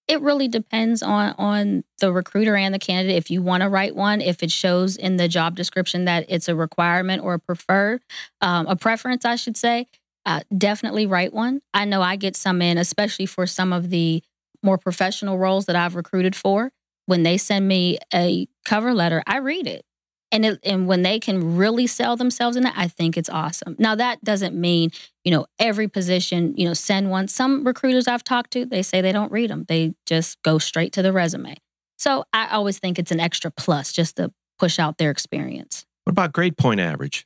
it 0.09 0.21
really 0.21 0.47
depends 0.47 1.03
on 1.03 1.35
on 1.37 1.83
the 1.99 2.11
recruiter 2.11 2.55
and 2.55 2.73
the 2.73 2.79
candidate 2.79 3.15
if 3.15 3.29
you 3.29 3.41
want 3.43 3.61
to 3.61 3.69
write 3.69 3.95
one 3.95 4.19
if 4.19 4.41
it 4.41 4.51
shows 4.51 4.97
in 4.97 5.17
the 5.17 5.27
job 5.27 5.55
description 5.55 6.05
that 6.05 6.25
it's 6.27 6.49
a 6.49 6.55
requirement 6.55 7.23
or 7.23 7.35
a 7.35 7.39
prefer 7.39 7.99
um, 8.41 8.65
a 8.67 8.75
preference 8.75 9.23
i 9.23 9.35
should 9.35 9.55
say 9.55 9.85
uh, 10.25 10.41
definitely 10.57 11.05
write 11.05 11.31
one 11.31 11.61
i 11.73 11.85
know 11.85 12.01
i 12.01 12.15
get 12.15 12.35
some 12.35 12.61
in 12.61 12.77
especially 12.77 13.27
for 13.27 13.45
some 13.45 13.71
of 13.71 13.91
the 13.91 14.21
more 14.63 14.77
professional 14.77 15.37
roles 15.37 15.67
that 15.67 15.75
i've 15.75 15.95
recruited 15.95 16.35
for 16.35 16.71
when 17.05 17.23
they 17.23 17.37
send 17.37 17.67
me 17.67 17.97
a 18.13 18.47
cover 18.65 18.93
letter 18.93 19.23
i 19.27 19.37
read 19.37 19.67
it 19.67 19.85
and 20.31 20.45
it, 20.45 20.59
and 20.63 20.87
when 20.87 21.01
they 21.01 21.19
can 21.19 21.57
really 21.57 21.87
sell 21.87 22.15
themselves 22.15 22.55
in 22.55 22.65
it, 22.65 22.73
I 22.75 22.87
think 22.87 23.17
it's 23.17 23.29
awesome. 23.29 23.75
Now 23.79 23.95
that 23.95 24.23
doesn't 24.23 24.55
mean 24.55 24.91
you 25.23 25.31
know 25.31 25.45
every 25.59 25.87
position 25.87 26.53
you 26.57 26.65
know 26.65 26.73
send 26.73 27.09
one. 27.09 27.27
Some 27.27 27.65
recruiters 27.65 28.07
I've 28.07 28.23
talked 28.23 28.51
to 28.51 28.65
they 28.65 28.81
say 28.81 29.01
they 29.01 29.11
don't 29.11 29.31
read 29.31 29.49
them; 29.49 29.65
they 29.67 29.93
just 30.05 30.41
go 30.43 30.57
straight 30.57 30.93
to 30.93 31.01
the 31.01 31.13
resume. 31.13 31.55
So 31.97 32.23
I 32.31 32.47
always 32.49 32.79
think 32.79 32.97
it's 32.97 33.11
an 33.11 33.19
extra 33.19 33.51
plus 33.51 33.91
just 33.91 34.15
to 34.17 34.31
push 34.57 34.79
out 34.79 34.97
their 34.97 35.11
experience. 35.11 35.85
What 36.05 36.11
about 36.11 36.33
grade 36.33 36.57
point 36.57 36.79
average? 36.79 37.25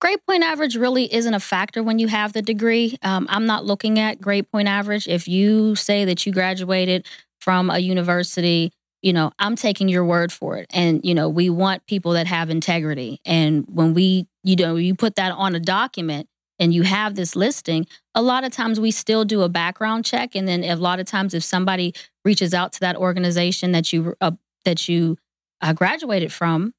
Grade 0.00 0.20
point 0.26 0.42
average 0.42 0.76
really 0.76 1.12
isn't 1.12 1.32
a 1.32 1.40
factor 1.40 1.82
when 1.82 1.98
you 1.98 2.08
have 2.08 2.32
the 2.32 2.42
degree. 2.42 2.98
Um, 3.02 3.26
I'm 3.30 3.46
not 3.46 3.64
looking 3.64 3.98
at 3.98 4.20
grade 4.20 4.50
point 4.50 4.68
average. 4.68 5.08
If 5.08 5.26
you 5.26 5.74
say 5.76 6.04
that 6.04 6.26
you 6.26 6.32
graduated 6.32 7.06
from 7.40 7.70
a 7.70 7.78
university 7.78 8.72
you 9.04 9.12
know, 9.12 9.30
I'm 9.38 9.54
taking 9.54 9.90
your 9.90 10.02
word 10.02 10.32
for 10.32 10.56
it. 10.56 10.66
And, 10.70 11.04
you 11.04 11.14
know, 11.14 11.28
we 11.28 11.50
want 11.50 11.86
people 11.86 12.12
that 12.12 12.26
have 12.26 12.48
integrity. 12.48 13.20
And 13.26 13.66
when 13.68 13.92
we, 13.92 14.26
you 14.42 14.56
know, 14.56 14.76
you 14.76 14.94
put 14.94 15.16
that 15.16 15.30
on 15.32 15.54
a 15.54 15.60
document 15.60 16.26
and 16.58 16.72
you 16.72 16.84
have 16.84 17.14
this 17.14 17.36
listing, 17.36 17.86
a 18.14 18.22
lot 18.22 18.44
of 18.44 18.52
times 18.52 18.80
we 18.80 18.90
still 18.90 19.26
do 19.26 19.42
a 19.42 19.48
background 19.50 20.06
check. 20.06 20.34
And 20.34 20.48
then 20.48 20.64
a 20.64 20.76
lot 20.76 21.00
of 21.00 21.06
times 21.06 21.34
if 21.34 21.44
somebody 21.44 21.92
reaches 22.24 22.54
out 22.54 22.72
to 22.72 22.80
that 22.80 22.96
organization 22.96 23.72
that 23.72 23.92
you, 23.92 24.14
uh, 24.22 24.30
that 24.64 24.88
you 24.88 25.18
uh, 25.60 25.74
graduated 25.74 26.32
from, 26.32 26.72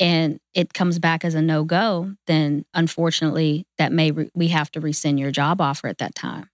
and 0.00 0.40
it 0.54 0.72
comes 0.72 0.98
back 0.98 1.26
as 1.26 1.34
a 1.34 1.42
no 1.42 1.62
go, 1.62 2.14
then 2.26 2.64
unfortunately, 2.72 3.66
that 3.76 3.92
may 3.92 4.12
re- 4.12 4.30
we 4.34 4.48
have 4.48 4.70
to 4.72 4.80
rescind 4.80 5.20
your 5.20 5.30
job 5.30 5.60
offer 5.60 5.88
at 5.88 5.98
that 5.98 6.14
time. 6.14 6.48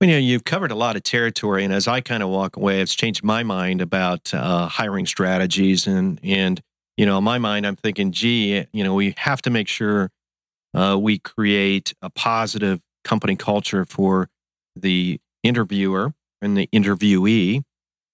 Well, 0.00 0.10
you 0.10 0.16
know, 0.16 0.20
you've 0.20 0.44
covered 0.44 0.72
a 0.72 0.74
lot 0.74 0.96
of 0.96 1.04
territory, 1.04 1.64
and 1.64 1.72
as 1.72 1.88
I 1.88 2.02
kind 2.02 2.22
of 2.22 2.28
walk 2.28 2.56
away, 2.56 2.82
it's 2.82 2.94
changed 2.94 3.24
my 3.24 3.42
mind 3.42 3.80
about 3.80 4.32
uh, 4.34 4.68
hiring 4.68 5.06
strategies. 5.06 5.86
And 5.86 6.20
and 6.22 6.60
you 6.98 7.06
know, 7.06 7.16
in 7.16 7.24
my 7.24 7.38
mind, 7.38 7.66
I'm 7.66 7.76
thinking, 7.76 8.12
gee, 8.12 8.66
you 8.72 8.84
know, 8.84 8.92
we 8.92 9.14
have 9.16 9.40
to 9.42 9.50
make 9.50 9.68
sure 9.68 10.10
uh, 10.74 10.98
we 11.00 11.18
create 11.18 11.94
a 12.02 12.10
positive 12.10 12.82
company 13.04 13.36
culture 13.36 13.86
for 13.86 14.28
the 14.74 15.18
interviewer 15.42 16.12
and 16.42 16.58
the 16.58 16.68
interviewee. 16.74 17.62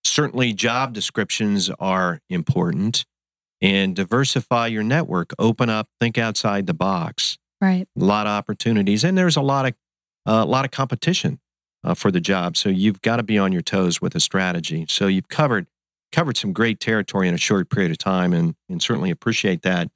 Certainly, 0.05 0.53
job 0.53 0.93
descriptions 0.93 1.69
are 1.81 2.21
important, 2.31 3.05
and 3.61 3.97
diversify 3.97 4.69
your 4.69 4.85
network. 4.85 5.33
Open 5.37 5.69
up, 5.69 5.89
think 6.01 6.17
outside 6.17 6.69
the 6.69 6.75
box. 6.75 7.39
Right. 7.61 7.89
A 7.99 8.05
lot 8.05 8.29
of 8.29 8.31
opportunities, 8.31 9.03
and 9.03 9.19
there's 9.19 9.37
a 9.37 9.43
lot 9.43 9.67
of 9.67 9.75
uh, 10.27 10.45
a 10.45 10.49
lot 10.49 10.65
of 10.65 10.71
competition 10.71 11.41
uh, 11.85 11.95
for 11.95 12.11
the 12.11 12.21
job. 12.21 12.57
So 12.57 12.69
you've 12.69 13.03
got 13.03 13.17
to 13.17 13.23
be 13.23 13.39
on 13.39 13.53
your 13.53 13.63
toes 13.63 14.01
with 14.01 14.15
a 14.15 14.21
strategy. 14.21 14.87
So 14.89 15.07
you've 15.07 15.29
covered 15.29 15.67
covered 16.11 16.37
some 16.37 16.53
great 16.53 16.79
territory 16.79 17.27
in 17.27 17.35
a 17.35 17.39
short 17.39 17.71
period 17.71 17.91
of 17.91 17.99
time, 17.99 18.33
and 18.33 18.55
and 18.69 18.83
certainly 18.83 19.11
appreciate 19.11 19.63
that. 19.63 19.89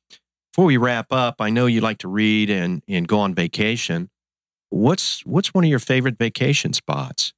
Before 0.53 0.65
we 0.65 0.77
wrap 0.79 1.13
up, 1.13 1.37
I 1.41 1.51
know 1.51 1.67
you 1.67 1.81
like 1.81 1.99
to 1.99 2.09
read 2.09 2.51
and 2.51 2.83
and 2.89 3.07
go 3.07 3.21
on 3.21 3.35
vacation. 3.35 4.11
What's 4.71 5.25
what's 5.25 5.55
one 5.55 5.65
of 5.65 5.71
your 5.71 5.79
favorite 5.79 6.19
vacation 6.19 6.73
spots? 6.73 7.33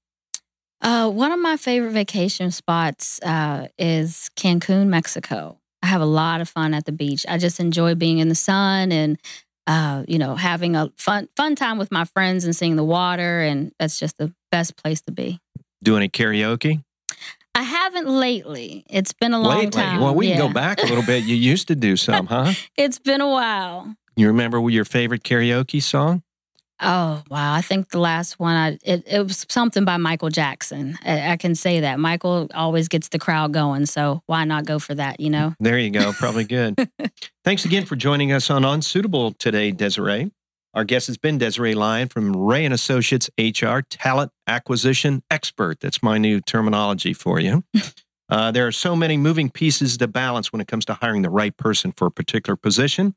Uh, 0.80 1.10
one 1.10 1.32
of 1.32 1.40
my 1.40 1.56
favorite 1.56 1.90
vacation 1.90 2.52
spots 2.52 3.20
uh, 3.22 3.66
is 3.78 4.30
Cancun, 4.36 4.86
Mexico. 4.86 5.58
I 5.82 5.86
have 5.86 6.00
a 6.00 6.06
lot 6.06 6.40
of 6.40 6.48
fun 6.48 6.72
at 6.72 6.84
the 6.84 6.92
beach. 6.92 7.26
I 7.28 7.36
just 7.38 7.58
enjoy 7.58 7.96
being 7.96 8.18
in 8.18 8.28
the 8.28 8.36
sun 8.36 8.92
and 8.92 9.18
uh, 9.68 10.02
you 10.08 10.18
know, 10.18 10.34
having 10.34 10.74
a 10.74 10.90
fun 10.96 11.28
fun 11.36 11.54
time 11.54 11.76
with 11.76 11.92
my 11.92 12.06
friends 12.06 12.46
and 12.46 12.56
seeing 12.56 12.76
the 12.76 12.84
water, 12.84 13.42
and 13.42 13.70
that's 13.78 13.98
just 13.98 14.16
the 14.16 14.32
best 14.50 14.76
place 14.76 15.00
to 15.02 15.12
be. 15.12 15.40
Do 15.82 15.96
any 15.96 16.08
karaoke? 16.08 16.82
I 17.54 17.62
haven't 17.62 18.08
lately. 18.08 18.84
It's 18.88 19.12
been 19.12 19.32
a 19.32 19.40
long 19.40 19.56
lately. 19.56 19.70
time. 19.70 20.00
Well, 20.00 20.14
we 20.14 20.28
yeah. 20.28 20.36
can 20.36 20.46
go 20.48 20.52
back 20.52 20.82
a 20.82 20.86
little 20.86 21.02
bit. 21.02 21.24
You 21.24 21.34
used 21.34 21.68
to 21.68 21.74
do 21.74 21.96
some, 21.96 22.26
huh? 22.28 22.52
it's 22.76 22.98
been 22.98 23.20
a 23.20 23.28
while. 23.28 23.94
You 24.16 24.28
remember 24.28 24.68
your 24.68 24.84
favorite 24.84 25.22
karaoke 25.22 25.82
song? 25.82 26.22
Oh 26.80 27.24
wow! 27.28 27.54
I 27.54 27.60
think 27.60 27.90
the 27.90 27.98
last 27.98 28.38
one 28.38 28.54
I 28.54 28.78
it, 28.84 29.02
it 29.04 29.22
was 29.26 29.44
something 29.48 29.84
by 29.84 29.96
Michael 29.96 30.28
Jackson. 30.28 30.96
I, 31.04 31.32
I, 31.32 31.36
can 31.36 31.56
say 31.56 31.80
that 31.80 31.98
Michael 31.98 32.48
always 32.54 32.86
gets 32.86 33.08
the 33.08 33.18
crowd 33.18 33.52
going, 33.52 33.86
so 33.86 34.22
why 34.26 34.44
not 34.44 34.64
go 34.64 34.78
for 34.78 34.94
that? 34.94 35.18
You 35.18 35.30
know. 35.30 35.54
There 35.58 35.76
you 35.76 35.90
go. 35.90 36.12
Probably 36.12 36.44
good. 36.44 36.88
Thanks 37.44 37.64
again 37.64 37.84
for 37.84 37.96
joining 37.96 38.30
us 38.30 38.48
on 38.48 38.64
Unsuitable 38.64 39.32
today, 39.32 39.72
Desiree. 39.72 40.30
Our 40.74 40.84
guest 40.84 41.06
has 41.06 41.16
been 41.16 41.38
Desiree 41.38 41.74
Lyon 41.74 42.08
from 42.08 42.36
Rea 42.36 42.64
and 42.64 42.74
Associates 42.74 43.30
HR 43.38 43.80
Talent 43.88 44.32
Acquisition 44.46 45.22
Expert. 45.30 45.80
That's 45.80 46.02
my 46.02 46.18
new 46.18 46.40
terminology 46.40 47.12
for 47.12 47.40
you. 47.40 47.64
Uh, 48.30 48.50
there 48.50 48.66
are 48.66 48.72
so 48.72 48.94
many 48.94 49.16
moving 49.16 49.48
pieces 49.48 49.96
to 49.96 50.06
balance 50.06 50.52
when 50.52 50.60
it 50.60 50.68
comes 50.68 50.84
to 50.84 50.92
hiring 50.92 51.22
the 51.22 51.30
right 51.30 51.56
person 51.56 51.92
for 51.92 52.06
a 52.08 52.10
particular 52.10 52.56
position. 52.56 53.14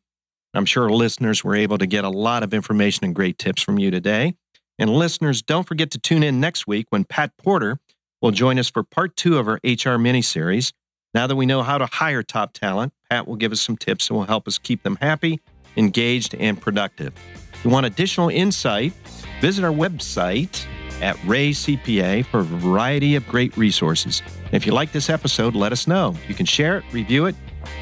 I'm 0.54 0.66
sure 0.66 0.90
listeners 0.90 1.44
were 1.44 1.56
able 1.56 1.78
to 1.80 1.86
get 1.86 2.06
a 2.06 2.10
lot 2.10 2.44
of 2.44 2.54
information 2.54 3.06
and 3.06 3.14
great 3.14 3.38
tips 3.38 3.62
from 3.62 3.78
you 3.78 3.92
today. 3.92 4.36
And 4.80 4.90
listeners, 4.90 5.42
don't 5.42 5.68
forget 5.68 5.92
to 5.92 6.00
tune 6.00 6.24
in 6.24 6.40
next 6.40 6.66
week 6.66 6.88
when 6.90 7.04
Pat 7.04 7.36
Porter 7.38 7.78
will 8.22 8.32
join 8.32 8.58
us 8.58 8.70
for 8.70 8.84
part 8.84 9.16
two 9.16 9.38
of 9.38 9.48
our 9.48 9.60
HR 9.64 9.98
mini 9.98 10.22
series. 10.22 10.74
Now 11.14 11.28
that 11.28 11.36
we 11.36 11.46
know 11.46 11.62
how 11.62 11.78
to 11.78 11.88
hire 11.88 12.24
top 12.24 12.54
talent, 12.54 12.94
Pat 13.10 13.28
will 13.28 13.36
give 13.36 13.52
us 13.52 13.62
some 13.62 13.76
tips 13.76 14.10
and 14.10 14.18
will 14.18 14.26
help 14.26 14.48
us 14.48 14.58
keep 14.58 14.84
them 14.84 14.98
happy, 15.02 15.42
engaged, 15.78 16.36
and 16.36 16.60
productive. 16.60 17.14
If 17.54 17.66
you 17.66 17.72
want 17.72 17.86
additional 17.86 18.30
insight, 18.30 18.94
visit 19.40 19.64
our 19.64 19.72
website 19.72 20.66
at 21.02 21.22
Rea 21.26 21.52
CPA 21.52 22.26
for 22.26 22.40
a 22.40 22.44
variety 22.44 23.16
of 23.16 23.28
great 23.28 23.56
resources. 23.58 24.22
If 24.52 24.66
you 24.66 24.72
like 24.72 24.92
this 24.92 25.10
episode, 25.10 25.56
let 25.56 25.72
us 25.72 25.88
know. 25.88 26.16
You 26.28 26.36
can 26.36 26.46
share 26.46 26.78
it, 26.78 26.84
review 26.92 27.26
it, 27.26 27.36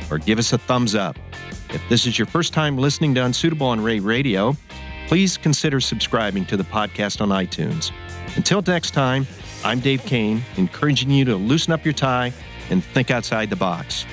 or 0.09 0.17
give 0.17 0.39
us 0.39 0.53
a 0.53 0.57
thumbs 0.57 0.95
up. 0.95 1.17
If 1.69 1.81
this 1.89 2.05
is 2.05 2.17
your 2.17 2.25
first 2.25 2.53
time 2.53 2.77
listening 2.77 3.13
to 3.15 3.25
Unsuitable 3.25 3.67
on 3.67 3.81
Rea 3.81 3.99
Radio, 3.99 4.55
please 5.07 5.37
consider 5.37 5.79
subscribing 5.79 6.45
to 6.47 6.57
the 6.57 6.63
podcast 6.63 7.21
on 7.21 7.29
iTunes. 7.29 7.91
Until 8.35 8.61
next 8.61 8.91
time, 8.91 9.27
I'm 9.63 9.79
Dave 9.79 10.03
Kane, 10.03 10.43
encouraging 10.57 11.11
you 11.11 11.25
to 11.25 11.35
loosen 11.35 11.73
up 11.73 11.83
your 11.83 11.93
tie 11.93 12.31
and 12.69 12.83
think 12.83 13.11
outside 13.11 13.49
the 13.49 13.55
box. 13.55 14.05